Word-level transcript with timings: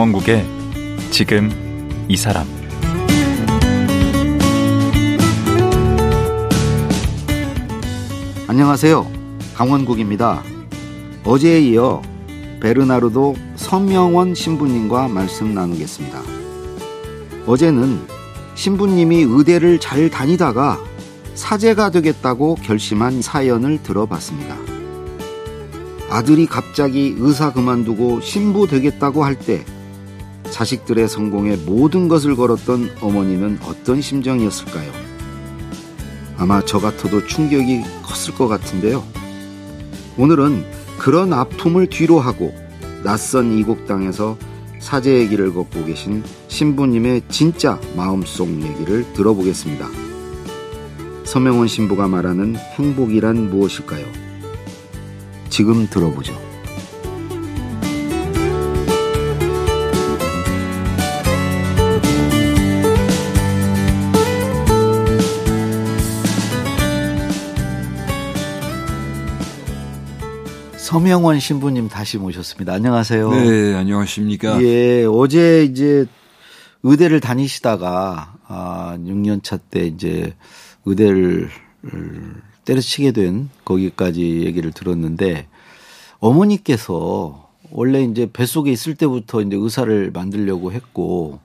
강원국의 0.00 0.46
지금 1.10 1.50
이 2.08 2.16
사람 2.16 2.46
안녕하세요. 8.48 9.06
강원국입니다. 9.54 10.42
어제에 11.22 11.60
이어 11.60 12.00
베르나르도 12.62 13.36
서명원 13.56 14.34
신부님과 14.34 15.08
말씀 15.08 15.52
나누겠습니다. 15.52 16.18
어제는 17.46 18.00
신부님이 18.54 19.26
의대를 19.28 19.80
잘 19.80 20.08
다니다가 20.08 20.82
사제가 21.34 21.90
되겠다고 21.90 22.54
결심한 22.54 23.20
사연을 23.20 23.82
들어봤습니다. 23.82 24.56
아들이 26.08 26.46
갑자기 26.46 27.14
의사 27.18 27.52
그만두고 27.52 28.22
신부 28.22 28.66
되겠다고 28.66 29.24
할 29.24 29.34
때 29.34 29.62
자식들의 30.60 31.08
성공에 31.08 31.56
모든 31.56 32.06
것을 32.06 32.36
걸었던 32.36 32.90
어머니는 33.00 33.60
어떤 33.64 34.02
심정이었을까요? 34.02 34.92
아마 36.36 36.62
저 36.62 36.78
같아도 36.78 37.26
충격이 37.26 37.80
컸을 38.02 38.36
것 38.36 38.46
같은데요. 38.46 39.02
오늘은 40.18 40.66
그런 40.98 41.32
아픔을 41.32 41.86
뒤로 41.86 42.20
하고 42.20 42.54
낯선 43.02 43.56
이국 43.56 43.86
땅에서 43.86 44.36
사제의 44.80 45.30
길을 45.30 45.54
걷고 45.54 45.86
계신 45.86 46.22
신부님의 46.48 47.22
진짜 47.30 47.80
마음속 47.96 48.50
얘기를 48.50 49.10
들어보겠습니다. 49.14 49.88
서명원 51.24 51.68
신부가 51.68 52.06
말하는 52.06 52.56
행복이란 52.76 53.48
무엇일까요? 53.48 54.04
지금 55.48 55.88
들어보죠. 55.88 56.49
서명원 70.94 71.38
신부님 71.38 71.88
다시 71.88 72.18
모셨습니다. 72.18 72.72
안녕하세요. 72.72 73.30
네, 73.30 73.74
안녕하십니까. 73.76 74.60
예, 74.60 75.04
어제 75.04 75.62
이제 75.62 76.04
의대를 76.82 77.20
다니시다가 77.20 78.34
아, 78.48 78.98
6년 78.98 79.40
차 79.44 79.56
때 79.56 79.86
이제 79.86 80.34
의대를 80.84 81.48
때려치게 82.64 83.12
된 83.12 83.50
거기까지 83.64 84.40
얘기를 84.44 84.72
들었는데 84.72 85.46
어머니께서 86.18 87.48
원래 87.70 88.02
이제 88.02 88.28
뱃속에 88.32 88.72
있을 88.72 88.96
때부터 88.96 89.42
이제 89.42 89.54
의사를 89.56 90.10
만들려고 90.10 90.72
했고 90.72 91.38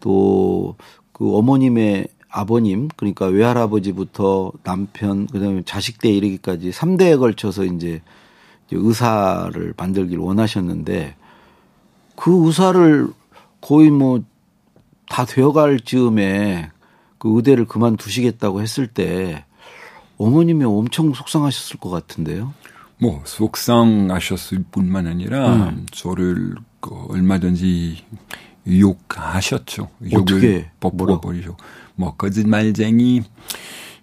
또 0.00 0.76
그 1.12 1.36
어머님의 1.36 2.06
아버님 2.30 2.88
그러니까 2.96 3.26
외할아버지부터 3.26 4.52
남편 4.62 5.26
그다음에 5.26 5.62
자식 5.66 5.98
때 6.00 6.08
이르기까지 6.10 6.70
3대에 6.70 7.18
걸쳐서 7.18 7.64
이제 7.64 8.00
의사를 8.76 9.74
만들기를 9.76 10.22
원하셨는데 10.22 11.16
그 12.16 12.46
의사를 12.46 13.08
거의 13.60 13.90
뭐 13.90 14.20
다 15.08 15.24
되어갈 15.24 15.80
즈음에 15.80 16.70
그 17.18 17.34
의대를 17.36 17.64
그만두시겠다고 17.66 18.62
했을 18.62 18.86
때 18.86 19.44
어머님이 20.18 20.64
엄청 20.64 21.12
속상하셨을 21.12 21.78
것 21.78 21.90
같은데요. 21.90 22.52
뭐 23.00 23.22
속상하셨을 23.24 24.64
뿐만 24.70 25.06
아니라 25.06 25.54
음. 25.54 25.86
저를 25.90 26.56
그 26.80 26.94
얼마든지 27.08 28.04
유혹하셨죠. 28.66 29.88
어떻게 30.14 30.70
버려 30.80 31.20
버리죠. 31.20 31.56
뭐 31.94 32.14
거짓말쟁이, 32.16 33.22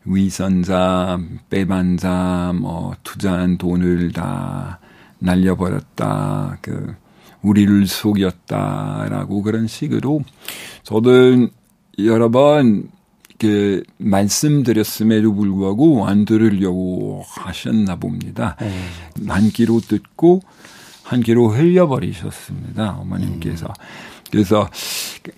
위선자, 0.05 1.19
빼반자, 1.49 2.53
뭐 2.59 2.95
투자한 3.03 3.57
돈을 3.57 4.11
다 4.11 4.79
날려버렸다. 5.19 6.59
그 6.61 6.95
우리를 7.41 7.85
속였다라고 7.87 9.41
그런 9.41 9.67
식으로 9.67 10.23
저는 10.83 11.49
여러 11.99 12.29
번그 12.29 13.83
말씀드렸음에도 13.97 15.33
불구하고 15.33 16.07
안 16.07 16.25
들으려고 16.25 17.23
하셨나 17.27 17.95
봅니다. 17.97 18.55
네. 18.59 18.71
한 19.27 19.49
귀로 19.49 19.79
듣고 19.79 20.41
한 21.03 21.21
귀로 21.21 21.49
흘려버리셨습니다. 21.49 22.97
어머님께서. 22.99 23.67
음. 23.67 24.14
그래서 24.31 24.69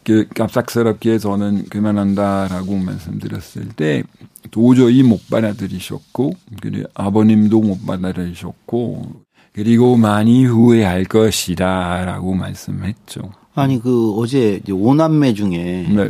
그 0.03 0.27
갑작스럽게 0.33 1.19
저는 1.19 1.65
그만한다라고 1.69 2.77
말씀드렸을 2.77 3.69
때 3.69 4.03
도저히 4.51 5.03
못 5.03 5.27
받아들이셨고 5.29 6.33
그리고 6.61 6.87
아버님도 6.93 7.59
못 7.61 7.85
받아들이셨고 7.85 9.27
그리고 9.53 9.97
많이 9.97 10.45
후회할 10.45 11.05
것이다라고 11.05 12.33
말씀했죠. 12.33 13.31
아니 13.55 13.81
그 13.81 14.13
어제 14.13 14.61
오남매 14.69 15.33
중에 15.33 15.87
네. 15.89 16.09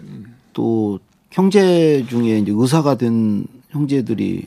또 0.54 1.00
형제 1.32 2.06
중에 2.10 2.40
이제 2.40 2.52
의사가 2.54 2.98
된 2.98 3.46
형제들이 3.70 4.46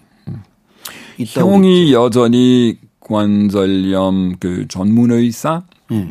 있다고 1.19 1.53
형이 1.53 1.87
그랬죠. 1.87 1.93
여전히 1.93 2.79
관절염 3.01 4.37
그 4.39 4.67
전문 4.69 5.11
의사 5.11 5.63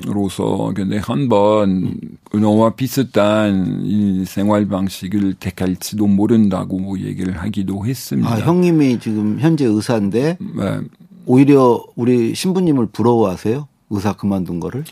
로서 0.05 0.73
근데 0.75 0.97
한번 0.97 1.99
너와 2.33 2.75
비슷한 2.75 3.81
이 3.85 4.25
생활 4.25 4.67
방식을 4.67 5.35
택할지도 5.35 6.05
모른다고 6.07 6.79
뭐 6.79 6.99
얘기를 6.99 7.37
하기도 7.37 7.85
했습니다. 7.85 8.29
아, 8.29 8.39
형님이 8.39 8.99
지금 8.99 9.39
현재 9.39 9.65
의사인데 9.65 10.37
네. 10.39 10.79
오히려 11.25 11.81
우리 11.95 12.35
신부님을 12.35 12.87
부러워하세요? 12.87 13.67
의사 13.91 14.13
그만둔 14.13 14.59
거를? 14.59 14.83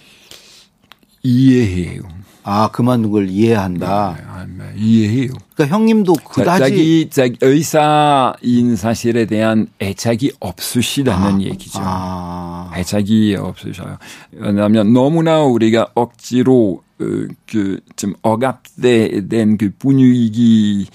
이해해요. 1.23 2.01
아, 2.49 2.69
그만둔 2.71 3.11
걸 3.11 3.29
이해한다. 3.29 4.15
네, 4.17 4.45
네, 4.45 4.63
네, 4.63 4.73
이해해요. 4.77 5.33
그러니까 5.53 5.75
형님도 5.75 6.13
그다지 6.13 6.59
자기, 6.59 7.09
자기 7.11 7.37
의사인 7.41 8.77
사실에 8.77 9.25
대한 9.25 9.67
애착이 9.81 10.31
없으시다는 10.39 11.35
아, 11.35 11.41
얘기죠. 11.41 11.79
아. 11.81 12.71
애착이 12.73 13.35
없으셔요. 13.35 13.97
왜냐하면 14.31 14.93
너무나 14.93 15.43
우리가 15.43 15.87
억지로 15.93 16.83
어, 16.99 17.05
그좀 17.47 18.13
억압된 18.21 19.57
그 19.57 19.71
분위기 19.77 20.87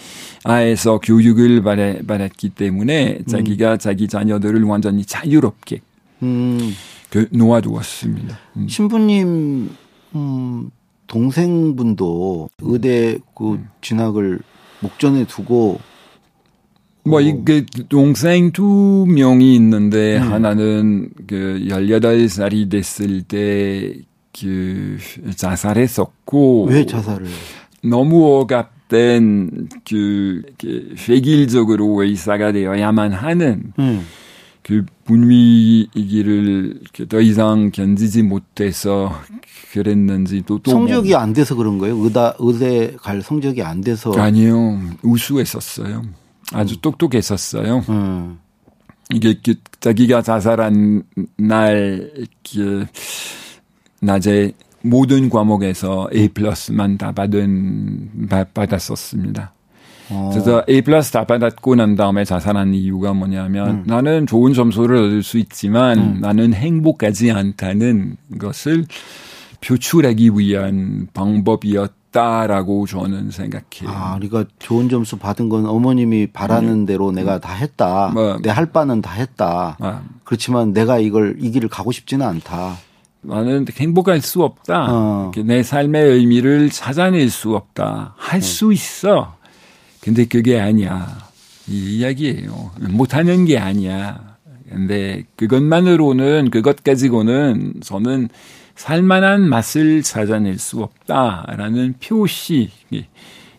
아에서 0.45 0.99
교육을 1.01 1.63
받았기 1.63 2.49
때문에 2.49 3.19
음. 3.21 3.27
자기가 3.27 3.77
자기 3.77 4.09
자녀들을 4.09 4.63
완전히 4.65 5.05
자유롭게 5.05 5.81
음. 6.23 6.75
그 7.11 7.29
놓아두었습니다. 7.31 8.39
음. 8.57 8.69
신부님 8.69 9.82
음, 10.15 10.71
동생분도 11.07 12.49
의대 12.61 13.19
그 13.35 13.53
음. 13.53 13.69
진학을 13.81 14.41
목전에 14.81 15.25
두고 15.25 15.79
뭐, 17.05 17.19
어. 17.19 17.21
이게 17.21 17.65
동생 17.89 18.53
두 18.53 19.07
명이 19.09 19.55
있는데, 19.57 20.19
음. 20.19 20.33
하나는 20.33 21.11
그 21.27 21.61
18살이 21.67 22.71
됐을 22.71 23.23
때, 23.23 23.95
그, 24.39 24.99
자살했었고. 25.37 26.67
왜 26.67 26.87
자살을? 26.87 27.27
너무 27.83 28.41
억압된, 28.41 29.69
그, 29.89 30.43
그 30.59 30.95
획일적으로 31.09 32.03
의사가 32.03 32.53
되어야만 32.53 33.13
하는, 33.13 33.73
음. 33.81 34.07
그 34.63 34.85
분위기를 35.05 36.81
더 37.09 37.21
이상 37.21 37.71
견디지 37.73 38.23
못해서 38.23 39.13
그랬는지 39.73 40.43
또, 40.47 40.59
또 40.61 40.71
성적이 40.71 41.11
뭐. 41.11 41.19
안 41.19 41.33
돼서 41.33 41.55
그런 41.57 41.79
거예요? 41.79 41.97
의다 41.97 42.37
의대 42.39 42.95
갈 43.01 43.23
성적이 43.23 43.63
안 43.63 43.81
돼서 43.81 44.13
아니요 44.13 44.81
우수했었어요. 45.03 46.03
아주 46.53 46.75
음. 46.75 46.79
똑똑했었어요. 46.81 47.85
음. 47.89 48.39
이게 49.13 49.39
그 49.45 49.55
자기가 49.81 50.23
자살한 50.23 51.03
날그 51.37 52.87
낮에 54.01 54.53
모든 54.83 55.29
과목에서 55.29 56.09
A 56.15 56.29
플러스만 56.29 56.99
다 56.99 57.13
받은 57.13 58.29
받았었습니다. 58.55 59.53
어. 60.13 60.31
그래서 60.33 60.65
A 60.69 60.83
플러스 60.83 61.11
다 61.11 61.25
받았고 61.25 61.75
난 61.75 61.97
다음에 61.97 62.25
자살한 62.25 62.75
이유가 62.75 63.13
뭐냐면 63.13 63.69
음. 63.69 63.85
나는 63.87 64.27
좋은 64.27 64.53
점수를 64.53 64.97
얻을 64.97 65.23
수 65.23 65.39
있지만 65.39 65.99
음. 65.99 66.19
나는 66.21 66.55
행복하지 66.55 67.31
않다는 67.31 68.17
것을 68.39 68.87
표출하기 69.61 70.31
위한 70.37 71.09
방법이었 71.15 72.03
다라고 72.13 72.87
저는 72.87 73.31
생각해요. 73.31 73.89
아, 73.89 74.19
그러니까 74.19 74.45
좋은 74.59 74.89
점수 74.89 75.17
받은 75.17 75.49
건 75.49 75.67
어머님이 75.67 76.29
바라는 76.29 76.69
음. 76.69 76.87
대로 76.87 77.11
내가 77.11 77.41
다 77.41 77.55
했다. 77.55 78.11
뭐. 78.13 78.39
내할 78.43 78.67
바는 78.67 79.01
다 79.01 79.13
했다. 79.13 79.77
아. 79.81 80.03
그렇지만 80.23 80.75
내가 80.75 80.99
이걸 80.99 81.37
이 81.41 81.51
길을 81.51 81.71
가고 81.71 81.91
싶지는 81.91 82.27
않다. 82.27 82.77
나는 83.23 83.65
행복할 83.75 84.21
수 84.21 84.43
없다. 84.43 84.87
어. 84.91 85.31
내 85.45 85.63
삶의 85.63 86.05
의미를 86.05 86.71
찾아낼 86.71 87.31
수 87.31 87.57
없다. 87.57 88.15
할수 88.19 88.69
네. 88.69 88.75
있어. 88.75 89.35
근데 90.03 90.25
그게 90.25 90.61
아니야. 90.61 91.31
이 91.69 91.99
이야기예요. 91.99 92.73
못하는 92.91 93.45
게 93.45 93.57
아니야. 93.57 94.37
근데 94.69 95.25
그것만으로는, 95.37 96.51
그것 96.51 96.83
가지고는 96.83 97.75
저는 97.83 98.29
살만한 98.75 99.49
맛을 99.49 100.03
찾아낼 100.03 100.59
수 100.59 100.83
없다라는 100.83 101.95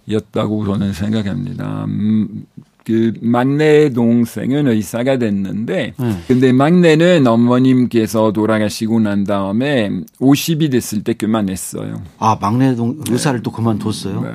표시였다고 0.04 0.66
저는 0.66 0.92
생각합니다. 0.92 1.86
음, 1.86 2.46
그 2.84 3.14
막내 3.22 3.90
동생은 3.92 4.68
의사가 4.68 5.18
됐는데 5.18 5.94
음. 6.02 6.24
근데 6.28 6.52
막내는 6.52 7.26
어머님께서 7.26 8.34
돌아가시고 8.34 9.00
난 9.00 9.24
다음에 9.24 9.90
50이 10.20 10.70
됐을 10.72 11.04
때 11.04 11.14
그만했어요. 11.14 12.02
아 12.20 12.38
막내 12.42 12.76
동 12.76 13.00
의사를 13.10 13.40
네. 13.40 13.44
또 13.44 13.52
그만뒀어요? 13.52 14.22
네. 14.22 14.30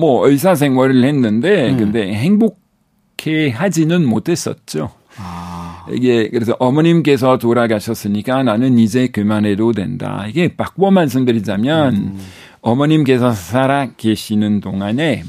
뭐 0.00 0.26
의사 0.26 0.54
생활을 0.54 1.04
했는데 1.04 1.70
음. 1.70 1.76
근데 1.76 2.12
행복해 2.14 3.50
하지는 3.50 4.04
못했었죠. 4.06 4.90
아. 5.18 5.86
이게 5.92 6.28
그래서 6.30 6.56
어머님께서 6.58 7.38
돌아가셨으니까 7.38 8.42
나는 8.42 8.78
이제 8.78 9.08
그만해도 9.08 9.72
된다. 9.72 10.24
이게 10.28 10.56
바꿔 10.56 10.90
말씀드리자면 10.90 11.94
음. 11.94 12.18
어머님께서 12.62 13.32
살아 13.32 13.90
계시는 13.96 14.60
동안에 14.60 15.24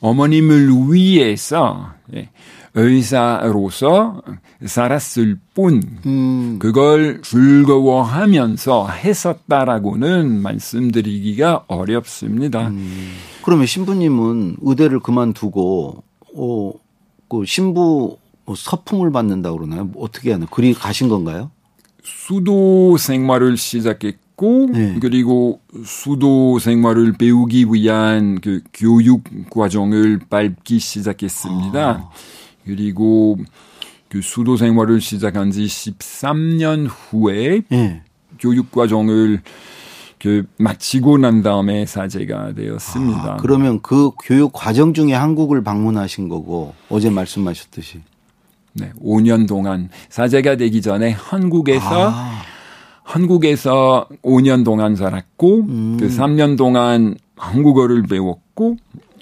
어머님을 0.00 0.70
위해서 0.90 1.90
예, 2.14 2.28
의사로서 2.74 4.22
살았을 4.64 5.38
뿐 5.54 5.82
음. 6.04 6.56
그걸 6.58 7.22
즐거워하면서 7.22 8.88
했었다라고는 8.88 10.42
말씀드리기가 10.42 11.64
어렵습니다. 11.66 12.68
음. 12.68 13.12
그러면 13.46 13.66
신부님은 13.66 14.56
의대를 14.60 15.00
그만두고 15.00 16.02
어, 16.34 16.72
그 17.28 17.44
신부 17.46 18.18
뭐 18.44 18.54
서풍을 18.56 19.12
받는다 19.12 19.52
그러나요? 19.52 19.84
뭐 19.84 20.04
어떻게 20.04 20.32
하나? 20.32 20.46
그리 20.46 20.74
가신 20.74 21.08
건가요? 21.08 21.50
수도 22.02 22.96
생활을 22.98 23.56
시작했고 23.56 24.26
했고 24.36 24.68
네. 24.70 24.98
그리고 25.00 25.60
수도 25.84 26.58
생활을 26.58 27.14
배우기 27.14 27.66
위한 27.72 28.38
그 28.40 28.60
교육 28.72 29.24
과정을 29.50 30.20
밟기 30.28 30.78
시작했습니다. 30.78 31.88
아. 31.88 32.10
그리고 32.64 33.38
그 34.08 34.20
수도 34.20 34.56
생활을 34.56 35.00
시작한 35.00 35.50
지 35.50 35.64
13년 35.64 36.86
후에 36.88 37.62
네. 37.68 38.02
교육 38.38 38.70
과정을 38.70 39.40
그 40.18 40.46
마치고 40.58 41.18
난 41.18 41.42
다음에 41.42 41.84
사제가 41.86 42.54
되었습니다. 42.54 43.34
아, 43.34 43.36
그러면 43.36 43.80
그 43.82 44.10
교육 44.22 44.52
과정 44.52 44.94
중에 44.94 45.12
한국을 45.12 45.62
방문하신 45.62 46.28
거고 46.28 46.74
어제 46.88 47.10
말씀하셨듯이 47.10 48.00
네, 48.72 48.92
5년 49.02 49.46
동안 49.46 49.88
사제가 50.08 50.56
되기 50.56 50.82
전에 50.82 51.10
한국에서 51.10 52.10
아. 52.10 52.42
한국에서 53.02 54.08
5년 54.22 54.64
동안 54.64 54.96
살았고 54.96 55.60
음. 55.60 55.96
그 55.98 56.08
3년 56.08 56.56
동안 56.58 57.16
한국어를 57.36 58.02
배웠고 58.02 58.76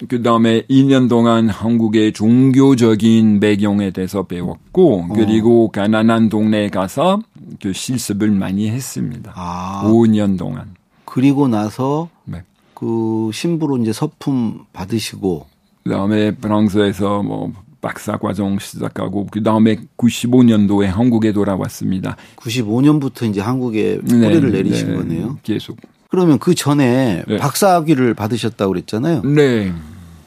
그 0.09 0.21
다음에 0.21 0.63
2년 0.63 1.07
동안 1.07 1.49
한국의 1.49 2.13
종교적인 2.13 3.39
배경에 3.39 3.91
대해서 3.91 4.23
배웠고 4.23 5.01
어. 5.01 5.07
그리고 5.13 5.69
가난한 5.69 6.29
동네에 6.29 6.69
가서 6.69 7.19
그 7.61 7.71
실습을 7.71 8.31
많이 8.31 8.69
했습니다. 8.69 9.31
아. 9.35 9.83
5년 9.85 10.37
동안. 10.37 10.74
그리고 11.15 11.47
나서 11.47 12.09
네. 12.25 12.43
그 12.73 13.29
신부로 13.31 13.77
이제 13.77 13.93
서품 13.93 14.65
받으시고 14.73 15.45
그다음에 15.85 16.35
프랑스에서 16.35 17.23
뭐 17.23 17.53
박사 17.79 18.17
과정 18.17 18.59
시작하고 18.59 19.27
그 19.31 19.41
다음에 19.41 19.77
95년도에 19.97 20.87
한국에 20.87 21.31
돌아왔습니다. 21.31 22.17
95년부터 22.35 23.29
이제 23.29 23.39
한국에 23.39 23.99
뿌리를 23.99 24.51
네, 24.51 24.57
내리신 24.57 24.89
네, 24.89 24.95
거네요. 24.97 25.39
계속. 25.41 25.77
그러면 26.09 26.37
그 26.37 26.53
전에 26.53 27.23
네. 27.25 27.37
박사 27.37 27.75
학위를 27.75 28.13
받으셨다고 28.13 28.73
그랬잖아요. 28.73 29.21
네. 29.21 29.71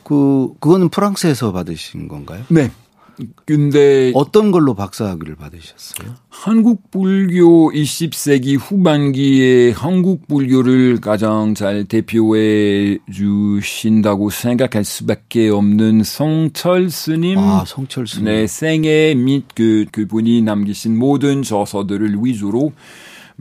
그 0.04 0.54
그거는 0.58 0.88
프랑스에서 0.88 1.52
받으신 1.52 2.08
건가요? 2.08 2.44
네. 2.48 2.70
근데 3.44 4.12
어떤 4.14 4.50
걸로 4.50 4.74
박사학위를 4.74 5.36
받으셨어요? 5.36 6.14
한국 6.28 6.90
불교 6.90 7.70
20세기 7.72 8.58
후반기에 8.58 9.72
한국 9.72 10.28
불교를 10.28 11.00
가장 11.00 11.54
잘 11.54 11.84
대표해 11.84 12.98
주신다고 13.12 14.30
생각할 14.30 14.84
수밖에 14.84 15.48
없는 15.48 16.04
성철 16.04 16.90
스님. 16.90 17.38
아, 17.38 17.64
성철 17.66 18.06
스님. 18.06 18.26
네, 18.26 18.46
생애 18.46 19.14
및 19.14 19.44
그, 19.54 19.86
그분이 19.90 20.42
남기신 20.42 20.98
모든 20.98 21.42
저서들을 21.42 22.16
위주로 22.22 22.72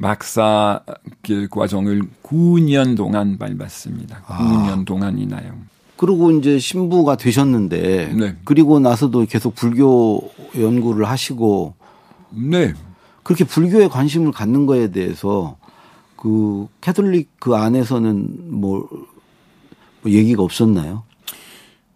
박사 0.01 0.81
그 1.23 1.47
과정을 1.49 2.03
9년 2.23 2.95
동안 2.95 3.37
밟았습니다. 3.37 4.23
9년 4.23 4.81
아. 4.81 4.85
동안이나요. 4.85 5.53
그리고 5.97 6.31
이제 6.31 6.59
신부가 6.59 7.17
되셨는데 7.17 8.13
네. 8.13 8.35
그리고 8.45 8.79
나서도 8.79 9.25
계속 9.25 9.55
불교 9.55 10.29
연구를 10.57 11.09
하시고 11.09 11.73
네. 12.29 12.73
그렇게 13.23 13.43
불교에 13.43 13.87
관심을 13.87 14.31
갖는 14.31 14.65
거에 14.67 14.91
대해서 14.91 15.57
그 16.15 16.67
캐톨릭 16.81 17.29
그 17.39 17.55
안에서는 17.55 18.59
뭐, 18.59 18.87
뭐 20.01 20.11
얘기가 20.11 20.43
없었나요? 20.43 21.03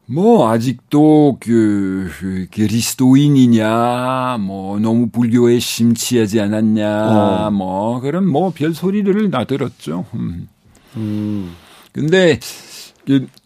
뭐 0.07 0.49
아직도 0.49 1.37
그, 1.39 2.09
그 2.19 2.47
그리스도인이냐 2.51 4.37
뭐 4.41 4.77
너무 4.79 5.09
불교에 5.09 5.59
심취하지 5.59 6.41
않았냐 6.41 7.47
어. 7.47 7.51
뭐 7.51 8.01
그런 8.01 8.27
뭐 8.27 8.49
별 8.51 8.73
소리들을 8.73 9.29
나 9.29 9.45
들었죠. 9.45 10.05
음. 10.15 10.49
음. 10.97 11.53
근데 11.93 12.39
그 12.39 12.70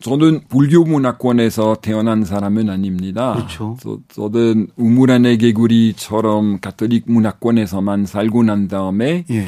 저는 0.02 0.42
불교 0.50 0.84
문화권에서 0.84 1.78
태어난 1.82 2.26
사람은 2.26 2.70
아닙니다. 2.70 3.34
그렇죠. 3.36 3.78
저, 3.82 4.00
저는 4.10 4.68
우물안의 4.76 5.38
개구리처럼 5.38 6.60
가톨릭 6.60 7.04
문화권에서만 7.08 8.06
살고 8.06 8.44
난 8.44 8.68
다음에 8.68 9.26
예. 9.30 9.48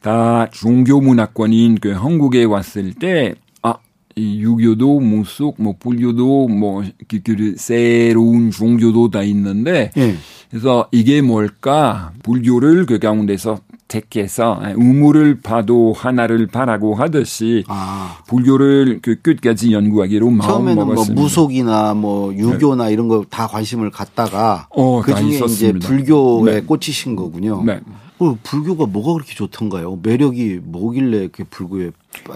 다 0.00 0.48
종교 0.50 1.00
문화권인 1.00 1.78
그 1.80 1.92
한국에 1.92 2.44
왔을 2.44 2.92
때 2.94 3.34
아, 3.62 3.76
이 4.16 4.40
유교도 4.40 5.00
무속 5.00 5.62
뭐 5.62 5.76
불교도 5.78 6.48
뭐 6.48 6.82
그, 7.06 7.20
그 7.22 7.54
새로운 7.56 8.50
종교도 8.50 9.10
다 9.10 9.22
있는데 9.22 9.92
예. 9.96 10.16
그래서 10.50 10.88
이게 10.92 11.22
뭘까? 11.22 12.12
불교를 12.22 12.84
그 12.86 12.98
가운데서 12.98 13.60
택해서 13.92 14.60
우물을 14.76 15.40
봐도 15.42 15.92
하나를 15.92 16.46
바라고 16.46 16.94
하듯이 16.94 17.64
아. 17.68 18.18
불교를 18.26 19.00
그 19.02 19.20
끝까지 19.20 19.72
연구하기로 19.72 20.30
마음 20.30 20.64
먹었습니다. 20.74 21.12
뭐 21.14 21.22
무속이나 21.22 21.92
뭐 21.94 22.34
유교나 22.34 22.86
네. 22.86 22.92
이런 22.92 23.08
거 23.08 23.22
다 23.28 23.46
관심을 23.46 23.90
갖다가 23.90 24.66
어, 24.70 25.00
그 25.02 25.14
중에 25.14 25.40
이제 25.44 25.72
불교에 25.72 26.54
네. 26.54 26.60
꽂히신 26.62 27.16
거군요. 27.16 27.62
네. 27.64 27.80
그 28.18 28.36
불교가 28.42 28.86
뭐가 28.86 29.12
그렇게 29.14 29.34
좋던가요? 29.34 29.98
매력이 30.02 30.60
뭐길래 30.64 31.28
그 31.32 31.44
불교에 31.48 31.90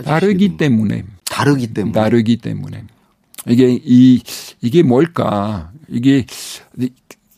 다르기 0.04 0.56
때문에 0.56 1.04
다르기 1.24 1.72
때문에 1.74 1.92
다르기 1.92 2.36
때문에 2.38 2.84
이게 3.48 3.78
이 3.84 4.20
이게 4.60 4.82
뭘까? 4.82 5.70
이게 5.88 6.26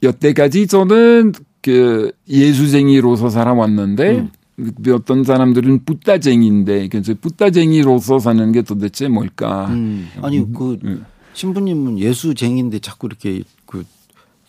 여태까지 0.03 0.67
저는 0.67 1.33
그 1.69 2.13
예수쟁이로서 2.27 3.29
살아왔는데 3.29 4.31
음. 4.59 4.73
어떤 4.91 5.23
사람들은 5.23 5.85
뿌따쟁이인데 5.85 6.89
그래서 6.89 7.13
뿌따쟁이로서 7.21 8.21
사는 8.21 8.51
게 8.53 8.63
도대체 8.63 9.09
뭘까? 9.09 9.67
음. 9.67 10.09
아니 10.23 10.51
그 10.51 10.79
음. 10.85 11.05
신부님은 11.35 11.99
예수쟁인데 11.99 12.79
자꾸 12.79 13.07
이렇게 13.07 13.43
그 13.67 13.85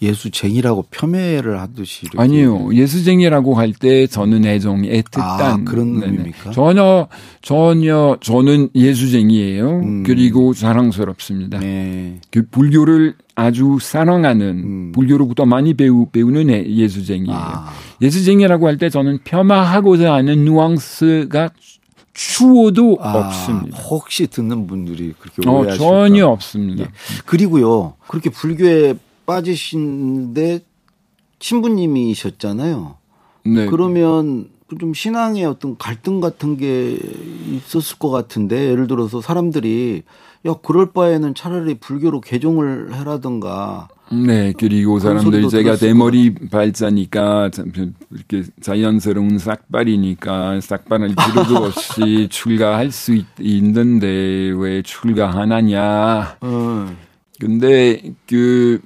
예수쟁이라고 0.01 0.85
폄훼를 0.91 1.59
하듯이 1.59 2.07
아니요 2.15 2.73
예수쟁이라고 2.73 3.55
할 3.55 3.73
때 3.73 4.07
저는 4.07 4.45
애정이 4.45 4.89
애틋한 4.89 5.19
아, 5.21 5.57
그런 5.65 6.01
의미입니까? 6.01 6.51
전혀 6.51 7.07
전혀 7.41 8.17
저는 8.21 8.69
예수쟁이에요. 8.75 9.69
음. 9.79 10.03
그리고 10.03 10.53
사랑스럽습니다. 10.53 11.59
네. 11.59 12.19
그 12.31 12.45
불교를 12.49 13.15
아주 13.35 13.77
사랑하는 13.81 14.47
음. 14.47 14.91
불교로부터 14.93 15.45
많이 15.45 15.73
배우 15.73 16.07
배우는 16.07 16.49
예수쟁이에요. 16.67 17.37
아. 17.37 17.71
예수쟁이라고 18.01 18.67
할 18.67 18.77
때 18.77 18.89
저는 18.89 19.19
폄하하고자 19.25 20.13
하는 20.13 20.45
누앙스가 20.45 21.49
추워도 22.13 22.97
아, 23.01 23.13
없습니다. 23.17 23.77
혹시 23.77 24.27
듣는 24.27 24.67
분들이 24.67 25.13
그렇게 25.19 25.47
어, 25.47 25.59
오해하실까? 25.59 25.77
전혀 25.77 26.27
없습니다. 26.27 26.83
네. 26.85 26.89
그리고요 27.25 27.93
그렇게 28.07 28.29
불교에 28.29 28.95
빠지신데 29.29 30.61
신부님이셨잖아요. 31.39 32.95
네. 33.45 33.67
그러면 33.67 34.49
좀 34.79 34.95
신앙의 34.95 35.45
어떤 35.45 35.77
갈등 35.77 36.19
같은 36.19 36.57
게 36.57 36.97
있었을 37.51 37.99
것 37.99 38.09
같은데 38.09 38.69
예를 38.69 38.87
들어서 38.87 39.21
사람들이 39.21 40.01
야 40.47 40.55
그럴 40.63 40.91
바에는 40.91 41.35
차라리 41.35 41.75
불교로 41.75 42.21
개종을 42.21 42.95
해라든가 42.95 43.87
네, 44.11 44.53
그리고 44.57 44.99
사람들이 44.99 45.47
제가 45.49 45.75
대머리 45.75 46.33
발자니까 46.33 47.51
이렇게 48.11 48.49
자연스러운 48.61 49.37
싹발이니까 49.37 50.61
싹발할 50.61 51.09
필요도 51.09 51.65
없이 51.65 52.27
출가할 52.31 52.91
수 52.91 53.13
있, 53.13 53.25
있는데 53.39 54.07
왜 54.57 54.81
출가하느냐. 54.81 56.37
음. 56.41 56.97
근데 57.39 58.01
그 58.27 58.81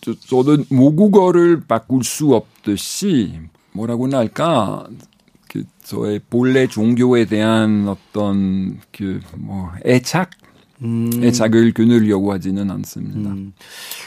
저, 0.00 0.14
저도 0.14 0.64
모국어를 0.70 1.60
바꿀 1.66 2.04
수 2.04 2.34
없듯이 2.34 3.38
뭐라고나 3.72 4.18
할까 4.18 4.86
그 5.48 5.64
저의 5.82 6.20
본래 6.30 6.66
종교에 6.66 7.24
대한 7.26 7.86
어떤 7.88 8.80
그 8.92 9.20
뭐 9.36 9.70
애착 9.84 10.30
음. 10.82 11.10
애착을 11.22 11.72
끊으려고 11.74 12.32
하지는 12.32 12.70
않습니다. 12.70 13.30
음. 13.30 13.52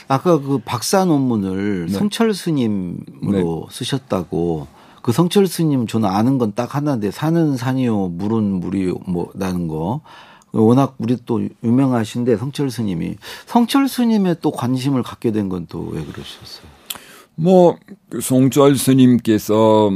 아까 0.08 0.40
그 0.40 0.58
박사 0.66 1.06
논문을 1.06 1.86
네. 1.88 1.94
성철 1.94 2.34
스님으로 2.34 3.68
네. 3.70 3.76
쓰셨다고 3.76 4.68
그 5.04 5.12
성철 5.12 5.46
스님 5.48 5.86
저는 5.86 6.10
아는 6.10 6.38
건 6.40 6.54
딱 6.56 6.74
하나인데 6.76 7.12
산은 7.12 7.58
산이요 7.58 8.08
물은 8.10 8.44
물이 8.62 8.94
뭐 9.06 9.30
나는 9.36 9.68
거 9.68 10.02
워낙 10.53 10.95
우리 11.00 11.17
또 11.25 11.41
유명하신데 11.63 12.38
성철 12.38 12.72
스님이 12.72 13.15
성철 13.45 13.88
스님의 13.89 14.38
또 14.41 14.51
관심을 14.51 15.03
갖게 15.03 15.31
된 15.31 15.50
건 15.50 15.65
또 15.67 15.89
왜 15.91 16.01
그러셨어요? 16.03 16.65
뭐그 17.36 18.22
성철 18.22 18.77
스님께서 18.77 19.91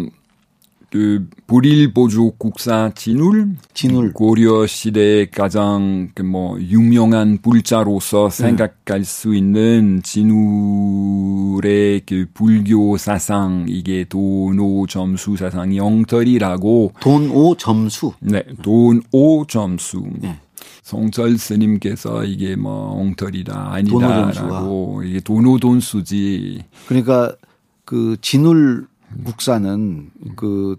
그 0.90 1.28
불일 1.48 1.94
보조 1.94 2.32
국사 2.38 2.92
진울, 2.96 3.56
진울 3.74 4.14
고려 4.14 4.66
시대 4.66 5.26
가장 5.26 6.10
그뭐 6.16 6.60
유명한 6.62 7.40
불자로서 7.42 8.30
네. 8.30 8.36
생각할 8.44 9.00
네. 9.00 9.04
수 9.04 9.36
있는 9.36 10.02
진울의 10.02 12.04
그 12.06 12.28
불교 12.34 12.96
사상 12.98 13.66
이게 13.68 14.06
돈오 14.06 14.88
점수 14.88 15.36
사상 15.36 15.76
영털이라고 15.76 16.94
돈오 17.02 17.56
점수 17.58 18.14
네 18.22 18.44
돈오 18.62 19.46
점수 19.48 20.06
네. 20.20 20.40
성철 20.88 21.38
스님께서 21.38 22.24
이게 22.24 22.56
뭐 22.56 22.98
엉터리다 23.02 23.74
아니다라고 23.74 25.04
이게 25.04 25.20
돈오 25.20 25.60
돈수지 25.60 26.64
그러니까 26.88 27.36
그 27.84 28.16
진울 28.22 28.88
국사는 29.26 30.10
그 30.38 30.78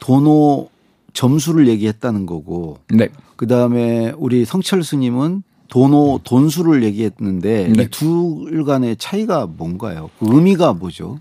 도노 0.00 0.68
점수를 1.14 1.66
얘기했다는 1.68 2.26
거고. 2.26 2.80
네. 2.92 3.08
그 3.36 3.46
다음에 3.46 4.12
우리 4.18 4.44
성철 4.44 4.84
스님은 4.84 5.44
도노 5.68 6.20
돈수를 6.24 6.82
얘기했는데 6.82 7.72
네. 7.74 7.84
이둘 7.84 8.66
간의 8.66 8.96
차이가 8.98 9.46
뭔가요? 9.46 10.10
그 10.18 10.26
의미가 10.30 10.74
뭐죠? 10.74 11.20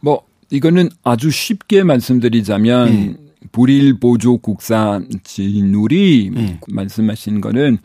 뭐 0.00 0.24
이거는 0.50 0.90
아주 1.02 1.30
쉽게 1.30 1.84
말씀드리자면 1.84 2.90
네. 2.90 3.16
불일 3.52 3.98
보조 3.98 4.38
국사 4.38 5.00
진울이 5.24 6.30
네. 6.32 6.60
말씀하신 6.68 7.40
거는 7.40 7.78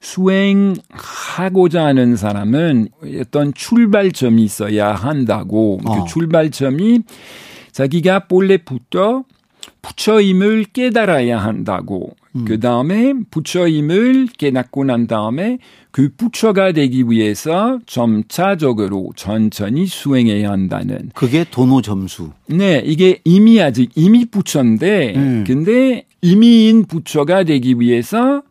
수행하고자 0.00 1.84
하는 1.84 2.16
사람은 2.16 2.88
어떤 3.20 3.54
출발점이 3.54 4.42
있어야 4.44 4.92
한다고 4.94 5.78
그 5.78 5.90
어. 5.90 6.04
그 6.04 6.10
출발점이 6.10 7.00
자기가 7.72 8.26
본래부터 8.26 9.24
부처임을 9.84 10.64
깨달아야 10.72 11.38
한다고. 11.38 12.16
음. 12.36 12.44
그 12.46 12.58
다음에 12.58 13.12
부처임을 13.30 14.28
깨닫고 14.38 14.84
난 14.84 15.06
다음에 15.06 15.58
그 15.90 16.08
부처가 16.16 16.72
되기 16.72 17.04
위해서 17.08 17.78
점차적으로 17.86 19.10
천천히 19.14 19.86
수행해야 19.86 20.50
한다는. 20.50 21.10
그게 21.14 21.44
도노 21.48 21.82
점수. 21.82 22.30
네, 22.46 22.82
이게 22.84 23.20
이미 23.24 23.60
아직 23.60 23.90
이미 23.94 24.24
부처인데, 24.24 25.14
음. 25.16 25.44
근데 25.46 26.06
이미인 26.22 26.86
부처가 26.86 27.44
되기 27.44 27.78
위해서 27.78 28.42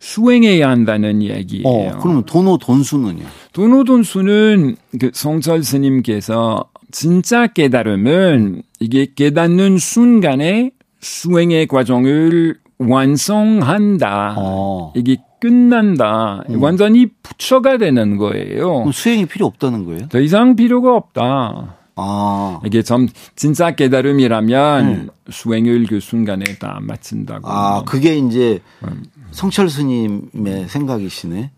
수행해야 0.00 0.68
한다는 0.68 1.22
얘기예요. 1.22 1.66
어, 1.66 1.98
그러면 2.00 2.24
도노 2.24 2.58
돈수는요? 2.58 3.24
도노 3.52 3.84
돈수는 3.84 4.76
그 5.00 5.10
성철 5.14 5.62
스님께서 5.62 6.68
진짜 6.92 7.46
깨달음은 7.46 8.62
이게 8.80 9.06
깨닫는 9.14 9.78
순간에 9.78 10.70
수행의 11.00 11.66
과정을 11.66 12.58
완성한다. 12.78 14.34
어. 14.38 14.92
이게 14.96 15.16
끝난다. 15.40 16.42
음. 16.50 16.62
완전히 16.62 17.06
부처가 17.22 17.78
되는 17.78 18.16
거예요. 18.16 18.90
수행이 18.92 19.26
필요 19.26 19.46
없다는 19.46 19.84
거예요? 19.84 20.08
더 20.08 20.20
이상 20.20 20.56
필요가 20.56 20.94
없다. 20.94 21.76
아. 21.96 22.60
이게 22.64 22.82
좀 22.82 23.08
진짜 23.34 23.74
깨달음이라면 23.74 24.86
음. 24.86 25.08
수행을 25.30 25.86
그 25.86 26.00
순간에 26.00 26.44
다 26.58 26.78
마친다고. 26.82 27.48
아, 27.48 27.82
그게 27.84 28.16
이제 28.16 28.60
음. 28.84 29.04
성철 29.30 29.70
스님의 29.70 30.68
생각이시네. 30.68 31.50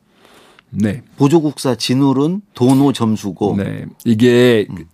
네. 0.70 1.02
보조국사 1.16 1.74
진울은 1.74 2.42
도노 2.54 2.92
점수고. 2.92 3.56
네. 3.56 3.86
이게 4.04 4.66
음. 4.70 4.84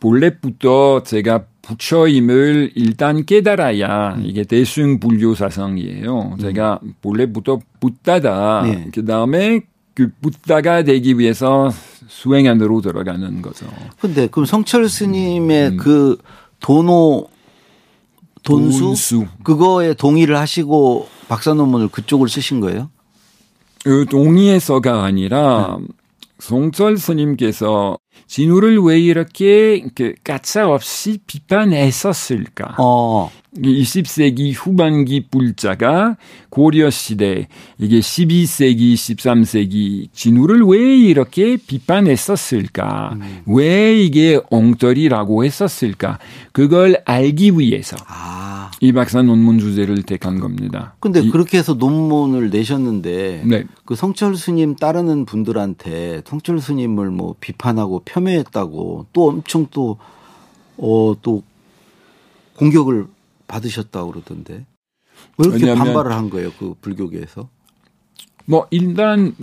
본래부터 0.00 1.02
제가 1.02 1.44
부처임을 1.70 2.72
일단 2.74 3.24
깨달아야 3.24 4.14
음. 4.16 4.24
이게 4.24 4.42
대승 4.42 4.98
불교 4.98 5.34
사상이에요. 5.34 6.32
음. 6.32 6.38
제가 6.38 6.80
본래부터 7.00 7.60
붓다다. 7.78 8.62
네. 8.64 8.88
그 8.92 9.04
다음에 9.04 9.60
그 9.94 10.10
붓다가 10.20 10.82
되기 10.82 11.18
위해서 11.18 11.70
수행 12.08 12.48
안으로 12.48 12.80
들어가는 12.80 13.42
거죠. 13.42 13.66
근데 14.00 14.26
그럼 14.26 14.46
성철 14.46 14.88
스님의 14.88 15.68
음. 15.68 15.76
그 15.76 16.18
도노 16.60 17.28
돈수, 18.42 18.80
돈수 18.80 19.26
그거에 19.44 19.94
동의를 19.94 20.36
하시고 20.36 21.08
박사 21.28 21.54
논문을 21.54 21.88
그쪽을 21.88 22.28
쓰신 22.28 22.60
거예요? 22.60 22.90
그 23.84 24.06
동의해서가 24.10 25.04
아니라 25.04 25.78
네. 25.80 25.86
송철 26.40 26.96
스님께서 26.96 27.98
진우를 28.30 28.78
왜 28.78 29.00
이렇게 29.00 29.82
그 29.92 30.14
가차 30.22 30.68
없이 30.68 31.18
비판했었을까? 31.26 32.76
어. 32.78 33.28
20세기 33.56 34.54
후반기 34.54 35.26
불자가 35.28 36.16
고려 36.50 36.88
시대 36.88 37.48
이게 37.78 37.98
12세기 37.98 38.94
13세기 38.94 40.08
진우를 40.12 40.62
왜 40.62 40.96
이렇게 40.96 41.56
비판했었을까? 41.56 43.10
음. 43.14 43.42
왜 43.46 44.00
이게 44.00 44.40
엉터리라고 44.50 45.44
했었을까? 45.44 46.18
그걸 46.52 47.02
알기 47.04 47.58
위해서 47.58 47.96
아. 48.06 48.70
이 48.80 48.92
박사 48.92 49.20
논문 49.22 49.58
주제를 49.58 50.04
택한 50.04 50.40
겁니다. 50.40 50.94
근데 51.00 51.28
그렇게 51.28 51.58
해서 51.58 51.74
논문을 51.74 52.50
내셨는데 52.50 53.42
네. 53.44 53.64
그 53.84 53.94
성철 53.94 54.36
스님 54.36 54.76
따르는 54.76 55.26
분들한테 55.26 56.22
성철 56.24 56.60
스님을 56.60 57.10
뭐 57.10 57.34
비판하고 57.40 58.02
폄훼했다고 58.04 59.06
또 59.12 59.28
엄청 59.28 59.66
또, 59.70 59.98
어, 60.78 61.14
또 61.20 61.42
공격을 62.56 63.06
받으셨다고 63.50 64.12
그러던데. 64.12 64.64
왜 65.38 65.48
이렇게 65.48 65.74
반발을 65.74 66.12
한 66.12 66.30
거예요, 66.30 66.52
그 66.58 66.74
불교계에서? 66.80 67.48
뭐, 68.46 68.66
일단, 68.70 69.34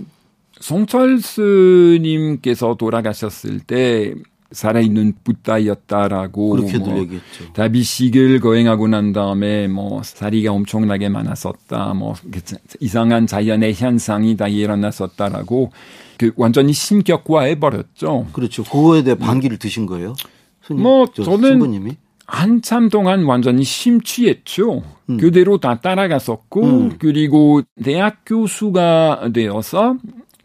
성철 0.60 1.20
스님께서 1.20 2.76
돌아가셨을 2.76 3.60
때, 3.60 4.14
살아있는 4.50 5.12
부다였다라고 5.24 6.50
그렇게들 6.50 6.80
뭐 6.80 6.98
얘기했죠. 7.00 7.52
다비식을 7.52 8.40
거행하고 8.40 8.88
난 8.88 9.12
다음에 9.12 9.68
뭐 9.68 10.02
사리가 10.02 10.52
엄청나게 10.52 11.10
많았었다. 11.10 11.92
뭐그 11.92 12.40
이상한 12.80 13.26
자연의 13.26 13.74
현상이 13.74 14.38
다 14.38 14.48
일어났었다라고 14.48 15.70
그 16.16 16.32
완전히 16.36 16.72
신격화해 16.72 17.60
버렸죠. 17.60 18.28
그렇죠. 18.32 18.64
그거에 18.64 19.02
대해 19.02 19.16
반기를 19.18 19.58
드신 19.58 19.84
거예요? 19.84 20.14
스님, 20.62 20.82
뭐 20.82 21.06
저는 21.06 21.50
신부님이? 21.50 21.96
한참 22.28 22.90
동안 22.90 23.24
완전히 23.24 23.64
심취했죠. 23.64 24.82
음. 25.08 25.16
그대로 25.16 25.56
다 25.56 25.80
따라갔었고 25.80 26.62
음. 26.62 26.92
그리고 26.98 27.62
대학 27.82 28.18
교수가 28.26 29.30
되어서 29.32 29.96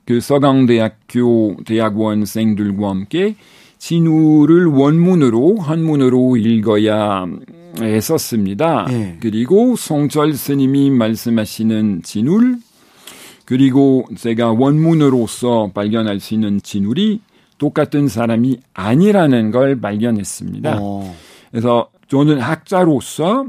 그 0.05 0.21
서강대학교 0.21 1.57
대학원생들과 1.65 2.89
함께 2.89 3.35
진우를 3.79 4.67
원문으로 4.67 5.57
한문으로 5.59 6.37
읽어야 6.37 7.25
했었습니다. 7.81 8.85
네. 8.87 9.17
그리고 9.19 9.75
송철 9.75 10.35
스님이 10.35 10.89
말씀하시는 10.89 12.01
진울 12.03 12.59
그리고 13.43 14.05
제가 14.15 14.53
원문으로서 14.53 15.71
발견할 15.73 16.21
수 16.21 16.33
있는 16.33 16.61
진울이 16.61 17.19
똑같은 17.57 18.07
사람이 18.07 18.59
아니라는 18.73 19.51
걸 19.51 19.81
발견했습니다. 19.81 20.77
어. 20.81 21.13
그래서 21.53 21.87
저는 22.07 22.39
학자로서 22.39 23.45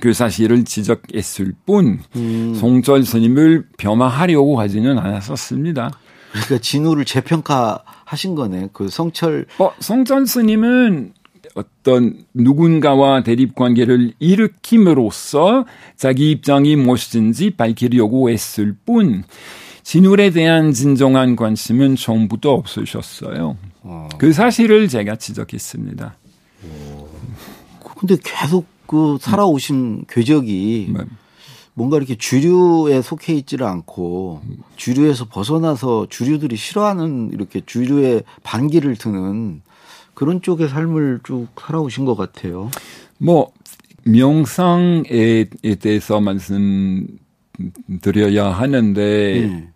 그 0.00 0.12
사실을 0.12 0.64
지적했을 0.64 1.54
뿐 1.64 2.00
음. 2.16 2.52
송철 2.56 3.04
스님을 3.04 3.68
폄하하려고 3.78 4.58
하지는 4.58 4.98
않았었습니다. 4.98 5.92
그러니까 6.32 6.58
진우를 6.58 7.04
재평가하신 7.04 8.34
거네. 8.34 8.70
그 8.72 8.88
성철. 8.88 9.46
어, 9.60 9.70
성철 9.78 10.26
스님은 10.26 11.12
어떤 11.54 12.24
누군가와 12.34 13.22
대립 13.22 13.54
관계를 13.54 14.14
일으킴으로써 14.18 15.64
자기 15.96 16.32
입장이 16.32 16.74
무엇인지 16.74 17.50
밝히려고 17.50 18.30
했을 18.30 18.74
뿐 18.84 19.22
진울에 19.84 20.30
대한 20.30 20.72
진정한 20.72 21.36
관심은 21.36 21.94
처음부터 21.94 22.50
없으셨어요. 22.52 23.56
어. 23.82 24.08
그 24.18 24.32
사실을 24.32 24.88
제가 24.88 25.14
지적했습니다. 25.16 26.16
오. 28.02 28.06
근데 28.06 28.20
계속 28.22 28.66
그 28.86 29.16
살아오신 29.20 30.04
궤적이 30.08 30.92
네. 30.94 31.04
뭔가 31.74 31.96
이렇게 31.96 32.14
주류에 32.14 33.00
속해 33.00 33.32
있지를 33.34 33.66
않고 33.66 34.42
주류에서 34.76 35.26
벗어나서 35.26 36.06
주류들이 36.10 36.56
싫어하는 36.56 37.30
이렇게 37.32 37.62
주류의 37.64 38.24
반기를 38.42 38.96
드는 38.96 39.62
그런 40.14 40.42
쪽의 40.42 40.68
삶을 40.68 41.20
쭉 41.24 41.48
살아오신 41.58 42.04
것 42.04 42.16
같아요. 42.16 42.70
뭐 43.18 43.50
명상에 44.04 45.46
대해서 45.80 46.20
말씀드려야 46.20 47.08
하는데 48.50 49.40
네. 49.48 49.68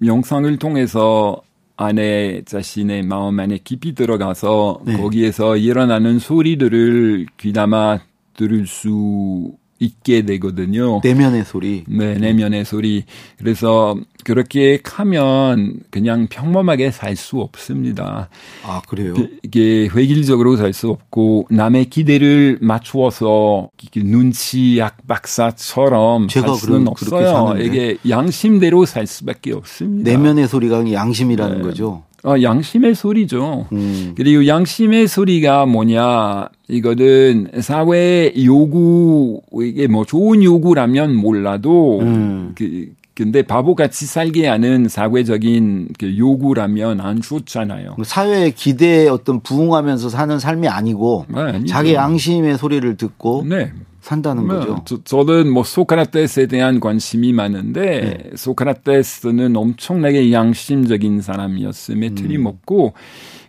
명상을 0.00 0.58
통해서 0.58 1.40
안에 1.78 2.42
자신의 2.44 3.04
마음 3.04 3.38
안에 3.38 3.58
깊이 3.62 3.94
들어가서 3.94 4.80
네. 4.84 4.96
거기에서 4.96 5.56
일어나는 5.56 6.18
소리들을 6.18 7.26
귀담아 7.38 8.00
들을 8.36 8.66
수 8.66 9.52
있게 9.78 10.22
되거든요. 10.22 11.00
내면의 11.04 11.44
소리. 11.44 11.84
네, 11.86 12.14
내면의 12.14 12.64
소리. 12.64 13.04
그래서 13.38 13.96
그렇게 14.24 14.80
하면 14.84 15.80
그냥 15.90 16.26
평범하게 16.28 16.90
살 16.90 17.16
수 17.16 17.40
없습니다. 17.40 18.28
아, 18.64 18.80
그래요? 18.88 19.14
이게 19.42 19.88
획일적으로 19.94 20.56
살 20.56 20.72
수 20.72 20.88
없고 20.90 21.46
남의 21.50 21.86
기대를 21.86 22.58
맞추어서 22.60 23.70
눈치 23.96 24.78
약박사처럼 24.78 26.28
살 26.28 26.54
수는 26.54 26.88
없어요. 26.88 27.54
이게 27.60 27.96
양심대로 28.08 28.84
살 28.86 29.06
수밖에 29.06 29.52
없습니다. 29.52 30.10
내면의 30.10 30.46
소리가 30.48 30.90
양심이라는 30.92 31.58
네. 31.58 31.62
거죠. 31.62 32.04
아, 32.24 32.40
양심의 32.40 32.94
소리죠. 32.94 33.66
음. 33.72 34.14
그리고 34.16 34.46
양심의 34.46 35.06
소리가 35.06 35.66
뭐냐, 35.66 36.48
이거는 36.68 37.48
사회 37.60 38.32
요구, 38.44 39.40
이게 39.62 39.86
뭐 39.86 40.04
좋은 40.04 40.42
요구라면 40.42 41.14
몰라도, 41.14 42.00
음. 42.00 42.52
그, 42.56 42.88
근데 43.18 43.42
바보같이 43.42 44.06
살게 44.06 44.46
하는 44.46 44.86
사회적인 44.86 45.88
그 45.98 46.16
요구라면 46.16 47.00
안 47.00 47.20
좋잖아요. 47.20 47.94
뭐 47.96 48.04
사회의 48.04 48.52
기대에 48.52 49.08
어떤 49.08 49.40
부응하면서 49.40 50.08
사는 50.08 50.38
삶이 50.38 50.68
아니고, 50.68 51.26
네, 51.28 51.64
자기 51.64 51.94
양심의 51.94 52.58
소리를 52.58 52.96
듣고, 52.96 53.44
네. 53.44 53.72
산다는 54.00 54.46
뭐, 54.46 54.60
거죠. 54.60 55.00
저, 55.02 55.24
는 55.24 55.50
뭐 55.50 55.64
소크라테스에 55.64 56.46
대한 56.46 56.78
관심이 56.78 57.32
많은데 57.32 57.82
네. 57.82 58.30
소크라테스는 58.36 59.56
엄청나게 59.56 60.30
양심적인 60.30 61.20
사람이었음에 61.20 62.10
음. 62.10 62.14
틀림없고 62.14 62.92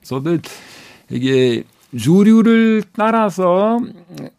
저도 0.01 0.39
이게 1.11 1.63
주류를 1.97 2.83
따라서 2.95 3.79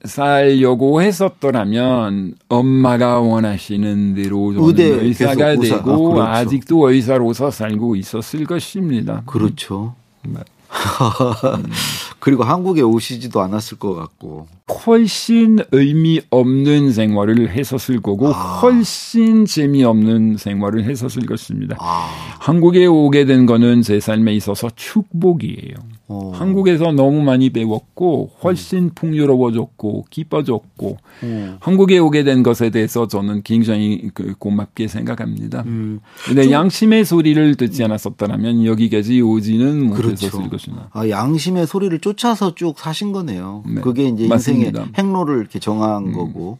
살려고 0.04 1.02
했었더라면 1.02 2.34
엄마가 2.48 3.20
원하시는 3.20 4.14
대로 4.14 4.52
의대 4.56 4.84
의사가 4.84 5.56
되고 5.56 5.76
아, 5.76 6.14
그렇죠. 6.14 6.22
아직도 6.22 6.90
의사로서 6.90 7.50
살고 7.50 7.96
있었을 7.96 8.44
것입니다. 8.44 9.22
그렇죠. 9.26 9.94
음. 10.26 10.36
그리고 12.20 12.44
한국에 12.44 12.82
오시지도 12.82 13.40
않았을 13.40 13.78
것 13.78 13.94
같고. 13.94 14.46
훨씬 14.86 15.58
의미 15.72 16.20
없는 16.30 16.92
생활을 16.92 17.50
했었을 17.50 18.00
거고 18.00 18.28
아. 18.28 18.60
훨씬 18.60 19.44
재미없는 19.46 20.36
생활을 20.36 20.84
했었을 20.84 21.26
것입니다. 21.26 21.76
아. 21.80 22.08
한국에 22.38 22.86
오게 22.86 23.24
된 23.24 23.46
거는 23.46 23.82
제 23.82 23.98
삶에 23.98 24.34
있어서 24.34 24.70
축복이에요. 24.76 25.74
어. 26.12 26.32
한국에서 26.34 26.90
너무 26.90 27.22
많이 27.22 27.50
배웠고 27.50 28.32
훨씬 28.42 28.78
음. 28.78 28.90
풍요로워졌고 28.96 30.06
기뻐졌고 30.10 30.96
음. 31.22 31.56
한국에 31.60 31.98
오게 31.98 32.24
된 32.24 32.42
것에 32.42 32.70
대해서 32.70 33.06
저는 33.06 33.42
굉장히 33.44 34.10
그 34.12 34.34
고맙게 34.36 34.88
생각합니다. 34.88 35.62
음. 35.66 36.00
근데 36.26 36.50
양심의 36.50 37.04
소리를 37.04 37.54
듣지 37.54 37.84
않았었다면 37.84 38.66
여기까지 38.66 39.20
오지는 39.20 39.86
못했었을 39.86 40.30
그렇죠. 40.30 40.50
것이나. 40.50 40.88
아, 40.92 41.08
양심의 41.08 41.68
소리를 41.68 41.96
쫓아서 42.00 42.56
쭉 42.56 42.76
사신 42.76 43.12
거네요. 43.12 43.62
네. 43.72 43.80
그게 43.80 44.08
이제 44.08 44.24
인생의 44.24 44.72
맞습니다. 44.72 44.86
행로를 44.98 45.38
이렇게 45.38 45.60
정한 45.60 46.06
음. 46.06 46.12
거고. 46.12 46.58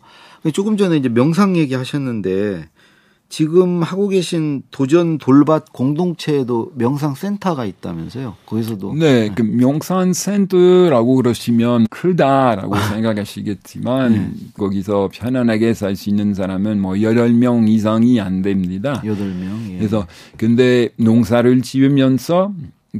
조금 0.55 0.77
전에 0.77 0.97
이제 0.97 1.09
명상 1.09 1.57
얘기 1.57 1.75
하셨는데 1.75 2.69
지금 3.31 3.83
하고 3.85 4.09
계신 4.09 4.63
도전 4.73 5.17
돌밭 5.17 5.73
공동체에도 5.73 6.73
명상 6.75 7.15
센터가 7.15 7.65
있다면서요? 7.65 8.35
거기서도 8.45 8.95
네, 8.95 9.29
네. 9.29 9.35
그 9.35 9.43
명상 9.43 10.13
센터라고 10.13 11.15
그러시면 11.15 11.87
크다라고 11.91 12.75
아. 12.75 12.81
생각하시겠지만 12.89 14.13
네. 14.13 14.31
거기서 14.59 15.11
편안하게 15.13 15.75
살 15.75 15.95
수 15.95 16.09
있는 16.09 16.35
사람은 16.35 16.81
뭐 16.81 17.01
여덟 17.03 17.33
명 17.33 17.69
이상이 17.69 18.21
안 18.21 18.43
됩니다. 18.43 19.03
여덟 19.05 19.29
명. 19.29 19.61
예. 19.71 19.79
그래서 19.79 20.07
근데 20.37 20.89
농사를 20.97 21.63
지으면서 21.63 22.53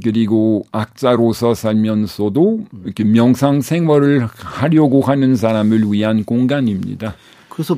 그리고 0.03 0.63
악자로서 0.71 1.53
살면서도 1.53 2.65
이렇게 2.85 3.03
명상 3.03 3.61
생활을 3.61 4.27
하려고 4.35 5.01
하는 5.01 5.35
사람을 5.35 5.91
위한 5.91 6.23
공간입니다. 6.23 7.15
그래서 7.49 7.77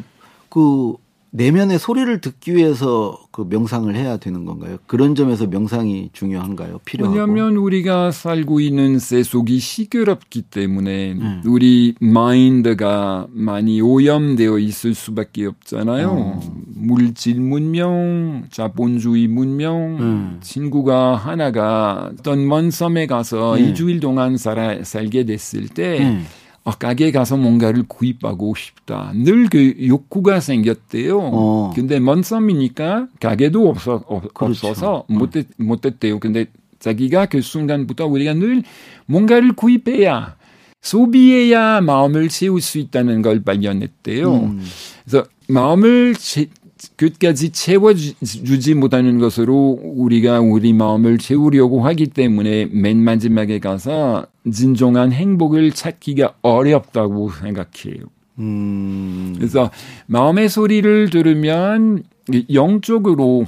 그 0.50 0.94
내면의 1.36 1.80
소리를 1.80 2.22
듣기 2.22 2.54
위해서 2.56 3.18
그 3.32 3.48
명상을 3.50 3.94
해야 3.96 4.18
되는 4.18 4.46
건가요? 4.46 4.78
그런 4.86 5.16
점에서 5.16 5.48
명상이 5.48 6.12
중요한가요? 6.14 6.78
필요하고? 6.86 7.16
왜냐하면 7.16 7.58
우리가 7.58 8.12
살고 8.12 8.60
있는 8.60 9.00
세속이 9.00 9.58
시끄럽기 9.58 10.44
때문에 10.44 11.14
음. 11.14 11.42
우리 11.48 11.96
마인드가 12.00 13.26
많이 13.32 13.82
오염되어 13.82 14.60
있을 14.60 14.94
수밖에 14.94 15.48
없잖아요. 15.48 16.08
어. 16.08 16.40
물질 16.68 17.42
문명, 17.42 18.46
자본주의 18.52 19.28
문명, 19.28 19.98
음. 20.00 20.38
친구가 20.42 21.16
하나가 21.16 22.12
어떤 22.14 22.48
먼 22.48 22.70
섬에 22.70 23.08
가서 23.08 23.56
음. 23.56 23.74
2주일 23.74 24.00
동안 24.00 24.38
살아, 24.38 24.84
살게 24.84 25.26
됐을 25.26 25.68
때 25.68 25.98
음. 26.00 26.26
아, 26.28 26.43
가게에 26.72 27.12
가서 27.12 27.36
뭔가를 27.38 27.84
구입하고 27.88 28.56
싶다. 28.56 29.12
늘 29.16 29.50
그 29.50 29.76
욕구가 29.86 30.40
생겼대요. 30.40 31.20
어. 31.22 31.72
근데 31.76 32.00
먼 32.00 32.24
섬이니까 32.24 33.08
가게도 33.20 33.70
없어, 33.70 34.04
없, 34.08 34.34
그렇죠. 34.34 34.70
어서 34.70 35.04
못 35.10 35.36
했, 35.36 35.48
못 35.58 35.86
했대요. 35.86 36.20
근데 36.20 36.46
자기가 36.80 37.26
그 37.28 37.42
순간부터 37.42 38.08
우리가 38.08 38.34
늘 38.34 38.64
뭔가를 39.06 39.54
구입해야 39.54 40.36
소비해야 40.82 41.82
마음을 41.82 42.30
채울 42.30 42.62
수 42.62 42.78
있다는 42.78 43.22
걸 43.22 43.42
발견했대요. 43.44 44.34
음. 44.34 44.62
그래서 45.06 45.26
마음을 45.50 46.16
채, 46.16 46.48
끝까지 46.96 47.52
채워주지 47.52 48.74
못하는 48.76 49.20
것으로 49.20 49.80
우리가 49.82 50.40
우리 50.40 50.74
마음을 50.74 51.18
채우려고 51.18 51.86
하기 51.86 52.08
때문에 52.08 52.66
맨 52.72 52.98
마지막에 52.98 53.60
가서 53.60 54.26
진정한 54.52 55.12
행복을 55.12 55.72
찾기가 55.72 56.36
어렵다고 56.42 57.30
생각해요. 57.32 58.06
음. 58.40 59.36
그래서 59.38 59.72
마음의 60.08 60.50
소리를 60.50 61.10
들으면 61.10 62.04
영적으로 62.52 63.46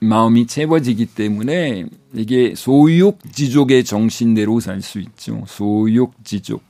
마음이 0.00 0.46
채워지기 0.46 1.06
때문에 1.06 1.86
이게 2.14 2.54
소욕지족의 2.56 3.84
정신대로 3.84 4.60
살 4.60 4.80
수 4.80 5.00
있죠. 5.00 5.42
소욕지족. 5.46 6.62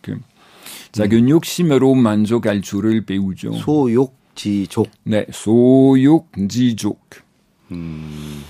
작은 0.93 1.25
음. 1.25 1.29
욕심으로 1.29 1.95
만족할 1.95 2.63
줄을 2.63 3.05
배우죠. 3.05 3.53
소욕 3.53 4.18
지족. 4.39 4.89
네, 5.03 5.27
소욕지족. 5.33 7.01
음. 7.73 8.43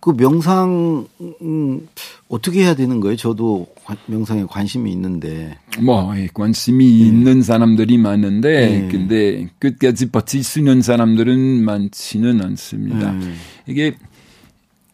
그 0.00 0.10
명상 0.10 1.08
음, 1.40 1.88
어떻게 2.28 2.60
해야 2.62 2.74
되는 2.74 3.00
거예요? 3.00 3.16
저도 3.16 3.66
명상에 4.04 4.44
관심이 4.44 4.92
있는데. 4.92 5.56
뭐 5.80 6.12
관심이 6.34 6.84
네. 6.84 7.06
있는 7.06 7.40
사람들이 7.40 7.96
많은데 7.96 8.68
네. 8.68 8.88
근데 8.88 9.48
끝까지 9.58 10.10
버틸 10.10 10.44
수 10.44 10.58
있는 10.58 10.82
사람들은 10.82 11.64
많지는 11.64 12.42
않습니다. 12.42 13.12
네. 13.12 13.32
이게 13.66 13.96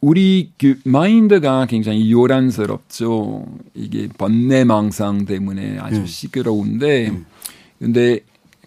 우리 0.01 0.53
그 0.57 0.79
마인드가 0.85 1.67
굉장히 1.67 2.13
요란스럽죠. 2.13 3.47
이게 3.75 4.09
번뇌 4.17 4.63
망상 4.63 5.25
때문에 5.25 5.79
아주 5.81 6.03
음. 6.03 6.07
시끄러운데, 6.07 7.09
음. 7.09 7.27
근데 7.81 8.21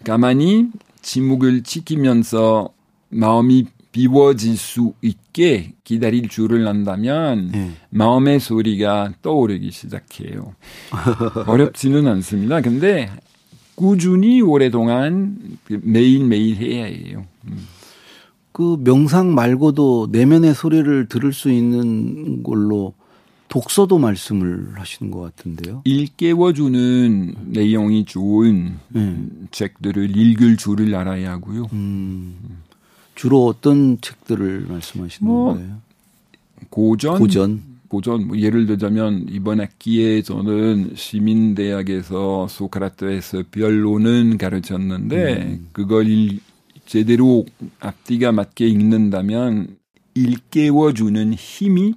가만히 0.04 0.68
침묵을 1.04 1.62
지키면서 1.62 2.70
마음이 3.10 3.66
비워질 3.92 4.56
수 4.56 4.94
있게 5.02 5.72
기다릴 5.84 6.28
줄을 6.28 6.66
안다면 6.66 7.50
네. 7.52 7.70
마음의 7.90 8.40
소리가 8.40 9.12
떠오르기 9.22 9.70
시작해요. 9.70 10.54
어렵지는 11.46 12.08
않습니다. 12.08 12.60
근데 12.60 13.08
꾸준히 13.76 14.40
오랫동안 14.40 15.36
그 15.64 15.78
매일매일 15.84 16.56
해야 16.56 16.86
해요. 16.86 17.24
음. 17.46 17.68
그 18.50 18.78
명상 18.82 19.34
말고도 19.34 20.08
내면의 20.10 20.54
소리를 20.54 21.08
들을 21.08 21.32
수 21.32 21.50
있는 21.50 22.42
걸로 22.42 22.94
독서도 23.48 23.98
말씀을 23.98 24.72
하시는 24.74 25.10
것 25.10 25.20
같은데요. 25.20 25.82
일깨워주는 25.84 27.34
내용이 27.46 28.04
좋은 28.04 28.78
네. 28.88 29.16
책들을 29.50 30.16
읽을 30.16 30.56
줄을 30.56 30.94
알아야 30.94 31.32
하고요. 31.32 31.68
음. 31.72 32.36
주로 33.14 33.46
어떤 33.46 34.00
책들을 34.00 34.66
말씀하시는 34.68 35.30
뭐, 35.30 35.54
거예요? 35.54 35.76
고전, 36.68 37.18
고전, 37.18 37.62
고전. 37.88 38.26
뭐 38.26 38.38
예를 38.38 38.66
들자면 38.66 39.26
이번 39.30 39.60
학기에 39.60 40.22
저는 40.22 40.92
시민대학에서 40.96 42.48
소크라테스 42.48 43.44
변론은 43.52 44.36
가르쳤는데 44.36 45.36
음. 45.42 45.68
그걸 45.72 46.08
일, 46.08 46.40
제대로 46.86 47.46
앞뒤가 47.80 48.32
맞게 48.32 48.66
읽는다면 48.66 49.76
일깨워주는 50.14 51.34
힘이 51.34 51.94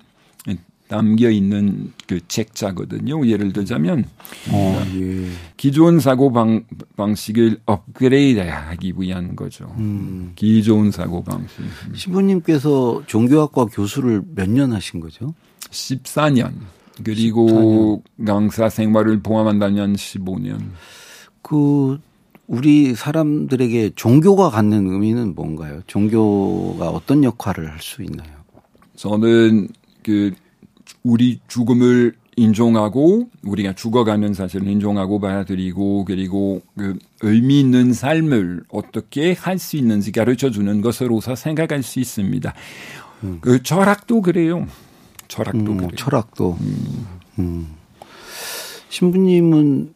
담겨 0.87 1.29
있는 1.29 1.91
그 2.07 2.19
책자거든요. 2.27 3.27
예를 3.27 3.51
들자면 3.53 4.05
어, 4.51 4.83
예. 4.95 5.27
기존 5.57 5.99
사고 5.99 6.31
방, 6.31 6.63
방식을 6.95 7.59
업그레이드하기 7.65 8.93
위한 8.97 9.35
거죠. 9.35 9.73
음. 9.79 10.31
기존 10.35 10.91
사고 10.91 11.23
방식. 11.23 11.55
신부님께서 11.93 13.03
종교학과 13.07 13.65
교수를 13.65 14.21
몇 14.35 14.47
년 14.49 14.71
하신 14.71 14.99
거죠? 15.01 15.33
14년. 15.71 16.51
그리고 17.03 18.01
14년. 18.17 18.25
강사 18.25 18.69
생활을 18.69 19.21
포함한다면 19.21 19.93
15년. 19.95 20.59
그 21.41 21.99
우리 22.47 22.95
사람들에게 22.95 23.91
종교가 23.95 24.49
갖는 24.49 24.87
의미는 24.89 25.35
뭔가요? 25.35 25.81
종교가 25.87 26.89
어떤 26.89 27.23
역할을 27.25 27.69
할 27.69 27.79
수 27.81 28.01
있나요? 28.03 28.29
저는 28.95 29.67
그 30.01 30.31
우리 31.07 31.39
죽음을 31.47 32.13
인정하고 32.35 33.29
우리가 33.43 33.73
죽어가는 33.73 34.33
사실을 34.33 34.67
인정하고 34.67 35.19
받아들이고 35.21 36.03
그리고 36.05 36.61
그 36.77 36.99
의미 37.21 37.61
있는 37.61 37.93
삶을 37.93 38.63
어떻게 38.69 39.31
할 39.33 39.57
수 39.57 39.77
있는지 39.77 40.11
가르쳐 40.11 40.51
주는 40.51 40.81
것으로서 40.81 41.35
생각할 41.35 41.81
수 41.81 42.01
있습니다. 42.01 42.53
음. 43.23 43.37
그 43.39 43.63
철학도 43.63 44.21
그래요. 44.21 44.67
철학도 45.29 45.71
음, 45.71 45.77
그래요. 45.77 45.91
철학도. 45.95 46.57
음. 46.59 47.07
음. 47.39 47.67
신부님은 48.89 49.93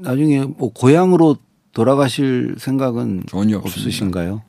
나중에 0.00 0.44
뭐 0.44 0.72
고향으로 0.72 1.36
돌아가실 1.72 2.56
생각은 2.58 3.24
전혀 3.28 3.58
없으신가요? 3.58 4.42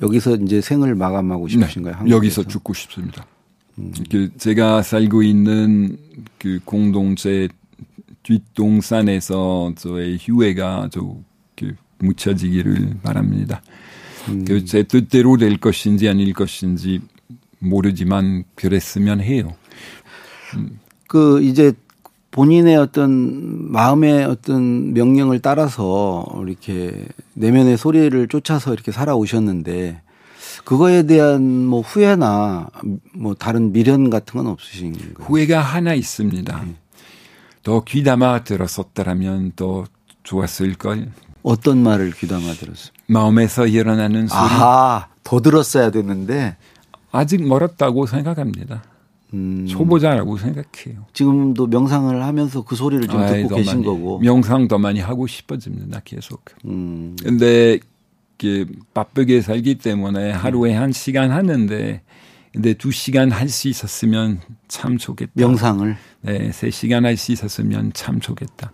여기서 0.00 0.36
이제 0.36 0.60
생을 0.62 0.94
마감하고 0.94 1.48
싶으신가요? 1.48 2.04
네, 2.04 2.10
여기서 2.10 2.44
죽고 2.44 2.72
싶습니다. 2.72 3.26
음. 3.78 3.92
그 4.10 4.30
제가 4.36 4.82
살고 4.82 5.22
있는 5.22 5.96
그 6.38 6.60
공동체 6.64 7.48
뒷동산에서 8.22 9.72
저의 9.76 10.18
휴회가 10.20 10.88
저그 10.92 11.74
묻혀지기를 11.98 12.98
바랍니다. 13.02 13.62
음. 14.28 14.44
그제 14.44 14.82
뜻대로 14.82 15.36
될 15.36 15.56
것인지 15.58 16.08
아닐 16.08 16.32
것인지 16.32 17.00
모르지만 17.58 18.44
그랬으면 18.54 19.20
해요. 19.20 19.54
음. 20.56 20.78
그 21.06 21.42
이제 21.42 21.72
본인의 22.30 22.76
어떤 22.76 23.72
마음의 23.72 24.24
어떤 24.24 24.92
명령을 24.92 25.40
따라서 25.40 26.26
이렇게 26.46 27.06
내면의 27.34 27.78
소리를 27.78 28.28
쫓아서 28.28 28.74
이렇게 28.74 28.92
살아오셨는데 28.92 30.02
그거에 30.68 31.04
대한 31.04 31.64
뭐 31.64 31.80
후회나 31.80 32.68
뭐 33.14 33.32
다른 33.32 33.72
미련 33.72 34.10
같은 34.10 34.36
건 34.36 34.48
없으신 34.48 34.92
거예요? 34.92 35.14
후회가 35.18 35.62
하나 35.62 35.94
있습니다. 35.94 36.62
네. 36.62 36.74
더 37.62 37.84
귀담아 37.84 38.44
들었었더라면 38.44 39.52
더 39.56 39.84
좋았을 40.24 40.74
걸. 40.74 41.10
어떤 41.42 41.82
말을 41.82 42.12
귀담아 42.12 42.52
들었어요? 42.52 42.92
마음에서 43.06 43.66
일어나는 43.66 44.26
소리. 44.26 44.38
아, 44.38 45.06
더 45.24 45.40
들었어야 45.40 45.90
됐는데 45.90 46.58
아직 47.12 47.48
멀었다고 47.48 48.04
생각합니다. 48.04 48.82
음. 49.32 49.66
초보자라고 49.66 50.36
생각해요. 50.36 51.06
지금도 51.14 51.68
명상을 51.68 52.22
하면서 52.22 52.60
그 52.60 52.76
소리를 52.76 53.08
좀 53.08 53.22
아이, 53.22 53.42
듣고 53.42 53.56
계신 53.56 53.72
많이, 53.72 53.86
거고. 53.86 54.18
명상 54.18 54.68
더 54.68 54.76
많이 54.76 55.00
하고 55.00 55.26
싶어집니다, 55.26 56.02
계속. 56.04 56.44
음. 56.66 57.16
근데 57.22 57.78
이렇게 58.40 58.70
바쁘게 58.94 59.40
살기 59.40 59.76
때문에 59.76 60.30
하루에 60.30 60.72
한 60.74 60.92
시간 60.92 61.30
하는데 61.30 62.00
근데 62.52 62.74
두 62.74 62.90
시간 62.92 63.30
할 63.30 63.48
수 63.48 63.68
있었으면 63.68 64.40
참 64.68 64.96
좋겠다. 64.96 65.32
명상을? 65.34 65.96
네, 66.22 66.52
세 66.52 66.70
시간 66.70 67.04
할 67.04 67.16
수 67.16 67.32
있었으면 67.32 67.92
참 67.94 68.20
좋겠다. 68.20 68.72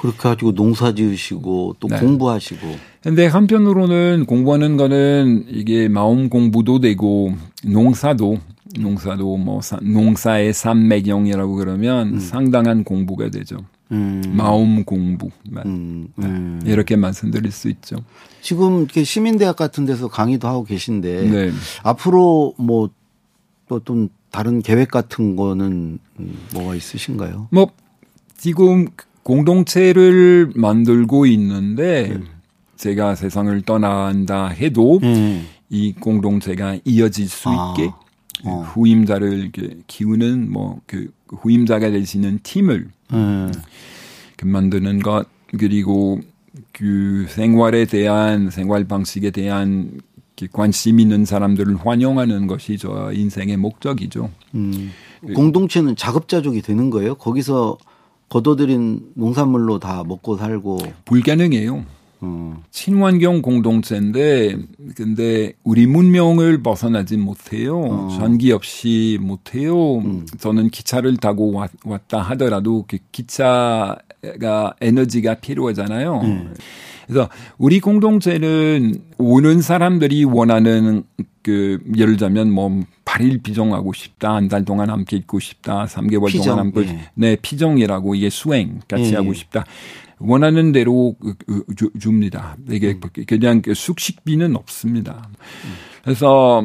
그렇게 0.00 0.18
가지고 0.18 0.52
농사 0.54 0.94
지으시고 0.94 1.76
또 1.78 1.88
네. 1.88 1.98
공부하시고. 1.98 2.66
근데 3.02 3.26
한편으로는 3.26 4.24
공부하는 4.26 4.76
거는 4.76 5.46
이게 5.48 5.88
마음 5.88 6.28
공부도 6.30 6.80
되고 6.80 7.34
농사도 7.64 8.38
농사도 8.80 9.36
뭐 9.36 9.60
농사의 9.82 10.54
산매경이라고 10.54 11.54
그러면 11.56 12.14
음. 12.14 12.18
상당한 12.20 12.84
공부가 12.84 13.28
되죠. 13.28 13.56
음. 13.92 14.22
마음 14.34 14.84
공부. 14.84 15.30
음. 15.66 16.08
음. 16.18 16.60
이렇게 16.64 16.96
말씀드릴 16.96 17.52
수 17.52 17.68
있죠. 17.68 17.96
지금 18.40 18.78
이렇게 18.78 19.04
시민대학 19.04 19.56
같은 19.56 19.86
데서 19.86 20.08
강의도 20.08 20.48
하고 20.48 20.64
계신데 20.64 21.30
네. 21.30 21.52
앞으로 21.82 22.54
뭐또 22.56 24.08
다른 24.30 24.62
계획 24.62 24.90
같은 24.90 25.36
거는 25.36 25.98
뭐가 26.54 26.74
있으신가요? 26.74 27.48
뭐 27.50 27.70
지금 28.36 28.86
공동체를 29.22 30.52
만들고 30.56 31.26
있는데 31.26 32.12
음. 32.12 32.26
제가 32.76 33.14
세상을 33.14 33.62
떠난다 33.62 34.48
해도 34.48 34.98
음. 35.02 35.46
이 35.68 35.92
공동체가 35.92 36.78
이어질 36.84 37.28
수 37.28 37.48
아. 37.48 37.74
있게 37.78 37.92
어. 38.44 38.62
후임자를 38.62 39.52
키우는 39.86 40.50
뭐그 40.50 41.12
후임자가 41.28 41.90
되시는 41.90 42.40
팀을 42.42 42.88
음. 43.12 43.52
그 44.36 44.46
만드는 44.46 45.00
것 45.00 45.26
그리고 45.58 46.20
그 46.72 47.26
생활에 47.28 47.84
대한 47.84 48.50
생활 48.50 48.84
방식에 48.84 49.30
대한 49.30 50.00
관심 50.50 50.98
있는 50.98 51.24
사람들을 51.24 51.76
환영하는 51.76 52.46
것이 52.48 52.76
저 52.76 53.12
인생의 53.12 53.56
목적이죠. 53.58 54.30
음. 54.54 54.90
공동체는 55.34 55.94
자급자족이 55.94 56.62
되는 56.62 56.90
거예요? 56.90 57.14
거기서 57.14 57.78
거둬들인 58.28 59.12
농산물로 59.14 59.78
다 59.78 60.02
먹고 60.04 60.36
살고 60.36 60.78
불가능해요. 61.04 61.84
어. 62.24 62.56
친환경 62.70 63.42
공동체인데 63.42 64.56
근데 64.96 65.52
우리 65.64 65.86
문명을 65.86 66.62
벗어나지 66.62 67.16
못해요. 67.16 67.80
어. 67.80 68.08
전기 68.16 68.52
없이 68.52 69.18
못해요. 69.20 69.98
음. 69.98 70.24
저는 70.38 70.70
기차를 70.70 71.16
타고 71.16 71.52
왔, 71.52 71.70
다 72.08 72.20
하더라도 72.22 72.84
그 72.86 72.98
기차가 73.10 74.74
에너지가 74.80 75.34
필요하잖아요. 75.36 76.20
음. 76.22 76.54
그래서 77.06 77.28
우리 77.58 77.80
공동체는 77.80 78.94
오는 79.18 79.60
사람들이 79.60 80.24
원하는 80.24 81.02
그 81.42 81.80
예를 81.96 82.12
들자면 82.12 82.52
뭐 82.52 82.82
8일 83.04 83.42
피정하고 83.42 83.92
싶다, 83.92 84.34
한 84.34 84.48
달 84.48 84.64
동안 84.64 84.88
함께 84.90 85.16
있고 85.16 85.40
싶다, 85.40 85.86
3개월 85.86 86.28
피정, 86.28 86.44
동안 86.56 86.58
함께 86.66 86.80
예. 86.88 87.00
네 87.14 87.36
피정이라고 87.42 88.14
이게 88.14 88.30
수행 88.30 88.80
같이 88.86 89.10
예. 89.12 89.16
하고 89.16 89.32
싶다. 89.34 89.64
원하는 90.24 90.72
대로 90.72 91.14
그, 91.20 91.34
그, 91.46 91.64
주, 91.76 91.90
줍니다. 91.98 92.56
이게 92.70 92.98
음. 93.02 93.24
그냥 93.26 93.62
그 93.62 93.74
숙식비는 93.74 94.56
없습니다. 94.56 95.28
그래서 96.04 96.64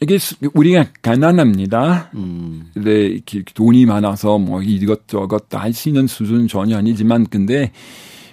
이게 0.00 0.18
우리가 0.54 0.86
가난합니다. 1.02 2.10
음. 2.14 2.70
근데 2.74 3.20
돈이 3.54 3.86
많아서 3.86 4.38
뭐 4.38 4.60
이것저것 4.62 5.48
다 5.48 5.60
할 5.60 5.72
수 5.72 5.88
있는 5.88 6.06
수준은 6.06 6.48
전혀 6.48 6.76
아니지만 6.76 7.26
근데 7.26 7.70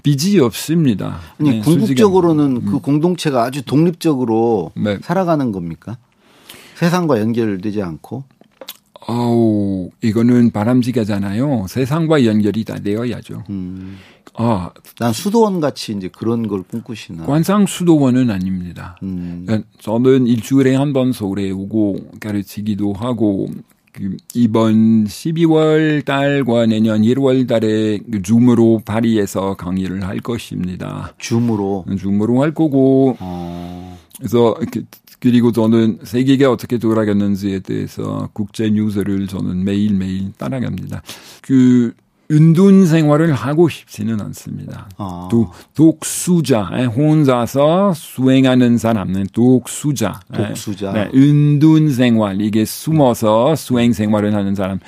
빚이 0.03 0.39
없습니다. 0.39 1.19
아니, 1.39 1.51
네, 1.51 1.59
궁극적으로는 1.61 2.57
음. 2.57 2.65
그 2.65 2.79
공동체가 2.79 3.43
아주 3.43 3.63
독립적으로 3.63 4.71
네. 4.75 4.97
살아가는 5.03 5.51
겁니까? 5.51 5.97
세상과 6.75 7.19
연결되지 7.19 7.83
않고? 7.83 8.23
어우, 9.07 9.89
이거는 10.01 10.51
바람직하잖아요. 10.51 11.65
세상과 11.67 12.25
연결이 12.25 12.63
다 12.63 12.75
되어야죠. 12.79 13.43
음. 13.49 13.97
아, 14.35 14.69
난 14.99 15.11
수도원 15.11 15.59
같이 15.59 15.93
이제 15.93 16.09
그런 16.15 16.47
걸 16.47 16.63
꿈꾸시나. 16.63 17.25
관상 17.25 17.65
수도원은 17.65 18.29
아닙니다. 18.29 18.97
음. 19.03 19.43
그러니까 19.45 19.67
저는 19.79 20.27
일주일에 20.27 20.75
한 20.75 20.93
번 20.93 21.11
서울에 21.13 21.49
오고 21.51 22.11
가르치기도 22.19 22.93
하고 22.93 23.47
그 23.93 24.15
이번 24.33 25.05
12월 25.05 26.05
달과 26.05 26.65
내년 26.67 27.01
1월 27.01 27.47
달에 27.47 27.99
그 28.09 28.21
줌으로 28.21 28.81
파리에서 28.85 29.55
강의를 29.55 30.05
할 30.07 30.19
것입니다. 30.19 31.13
줌으로? 31.17 31.85
줌으로 31.99 32.41
할 32.41 32.53
거고. 32.53 33.17
어. 33.19 33.97
그래서 34.17 34.55
그, 35.21 35.29
그리고 35.29 35.51
저는 35.51 35.99
세계가 36.03 36.51
어떻게 36.51 36.77
돌아갔는지에 36.77 37.59
대해서 37.59 38.29
국제 38.33 38.69
뉴스를 38.69 39.27
저는 39.27 39.63
매일매일 39.63 40.33
따라갑니다. 40.37 41.03
그 41.41 41.93
은둔 42.31 42.87
생활을 42.87 43.33
하고 43.33 43.67
싶지는 43.69 44.19
않습니다. 44.21 44.89
아. 44.97 45.27
또 45.29 45.51
독수자, 45.75 46.63
혼자서 46.63 47.93
수행하는 47.93 48.77
사람은 48.77 49.27
독수자. 49.33 50.21
독수자. 50.33 50.93
네, 50.93 51.09
은둔 51.13 51.91
생활, 51.91 52.41
이게 52.41 52.63
숨어서 52.63 53.55
수행 53.55 53.91
생활을 53.93 54.33
하는 54.33 54.55
사람. 54.55 54.79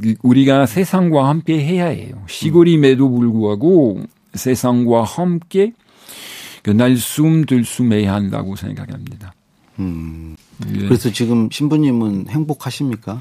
그 0.00 0.14
우리가 0.22 0.66
세상과 0.66 1.28
함께 1.28 1.58
해야 1.62 1.86
해요. 1.86 2.22
시골임에도 2.28 3.10
불구하고 3.10 4.02
세상과 4.34 5.02
함께 5.02 5.72
그 6.62 6.70
날숨 6.70 7.44
들숨 7.44 7.92
해야 7.92 8.14
한다고 8.14 8.56
생각합니다. 8.56 9.34
음. 9.78 10.36
예. 10.74 10.86
그래서 10.86 11.10
지금 11.10 11.48
신부님은 11.50 12.26
행복하십니까? 12.28 13.20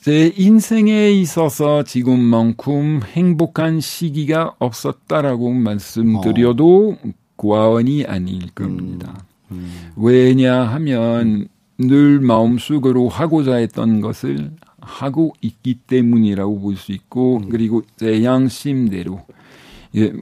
제 0.00 0.32
인생에 0.36 1.10
있어서 1.10 1.82
지금만큼 1.82 3.00
행복한 3.04 3.80
시기가 3.80 4.54
없었다라고 4.58 5.52
말씀드려도 5.52 6.96
어. 7.02 7.10
과언이 7.36 8.04
아닐 8.04 8.50
겁니다. 8.54 9.24
음. 9.50 9.56
음. 9.56 9.92
왜냐하면 9.96 11.48
늘 11.78 12.20
마음속으로 12.20 13.08
하고자 13.08 13.56
했던 13.56 14.00
것을 14.00 14.50
하고 14.80 15.34
있기 15.40 15.74
때문이라고 15.86 16.60
볼 16.60 16.76
수 16.76 16.92
있고 16.92 17.38
음. 17.38 17.48
그리고 17.48 17.82
제 17.96 18.24
양심대로 18.24 19.20
예, 19.96 20.12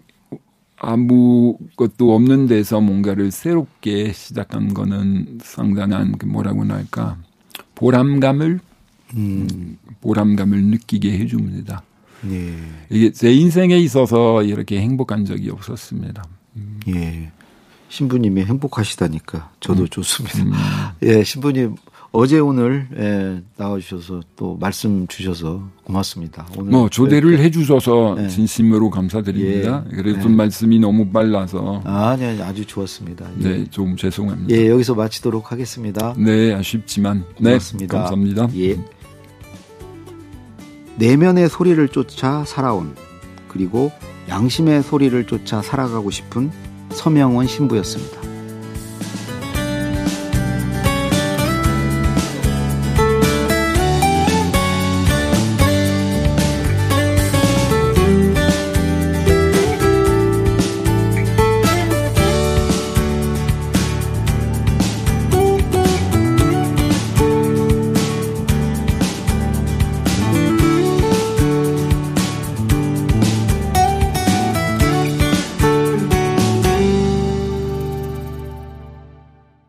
아무것도 0.78 2.14
없는 2.14 2.46
데서 2.46 2.80
뭔가를 2.80 3.30
새롭게 3.30 4.12
시작한 4.12 4.74
거는 4.74 5.38
상당한 5.42 6.16
그 6.18 6.26
뭐라고 6.26 6.64
할까 6.64 7.16
보람감을 7.74 8.60
음. 9.14 9.78
보람감을 10.00 10.64
느끼게 10.64 11.18
해줍니다. 11.18 11.82
예. 12.30 12.54
이게 12.90 13.12
제 13.12 13.32
인생에 13.32 13.76
있어서 13.78 14.42
이렇게 14.42 14.80
행복한 14.80 15.24
적이 15.24 15.50
없었습니다. 15.50 16.24
음. 16.56 16.80
예. 16.88 17.30
신부님이 17.88 18.44
행복하시다니까 18.44 19.52
저도 19.60 19.82
음. 19.82 19.88
좋습니다. 19.88 20.38
음. 20.42 20.52
예, 21.02 21.22
신부님 21.22 21.76
어제 22.18 22.38
오늘 22.38 22.88
예, 22.96 23.42
나와주셔서 23.58 24.22
또 24.36 24.56
말씀 24.58 25.06
주셔서 25.06 25.62
고맙습니다. 25.84 26.46
오늘 26.56 26.72
뭐 26.72 26.88
조대를 26.88 27.36
네. 27.36 27.42
해주셔서 27.42 28.16
예. 28.20 28.28
진심으로 28.28 28.88
감사드립니다. 28.88 29.84
예. 29.92 29.96
그래도 29.96 30.22
좀 30.22 30.32
예. 30.32 30.36
말씀이 30.36 30.78
너무 30.78 31.10
빨라서 31.10 31.82
아, 31.84 32.16
네, 32.18 32.40
아주 32.40 32.64
좋았습니다. 32.64 33.26
예. 33.40 33.42
네, 33.42 33.64
좀 33.70 33.96
죄송합니다. 33.98 34.56
예, 34.56 34.70
여기서 34.70 34.94
마치도록 34.94 35.52
하겠습니다. 35.52 36.14
네, 36.16 36.54
아쉽지만 36.54 37.22
네, 37.38 37.50
고맙습니다. 37.50 37.98
감사합니다. 37.98 38.48
예. 38.56 38.78
내면의 40.96 41.50
소리를 41.50 41.86
쫓아 41.88 42.46
살아온 42.46 42.94
그리고 43.46 43.92
양심의 44.30 44.84
소리를 44.84 45.26
쫓아 45.26 45.60
살아가고 45.60 46.10
싶은 46.10 46.50
서명원 46.92 47.46
신부였습니다. 47.46 48.25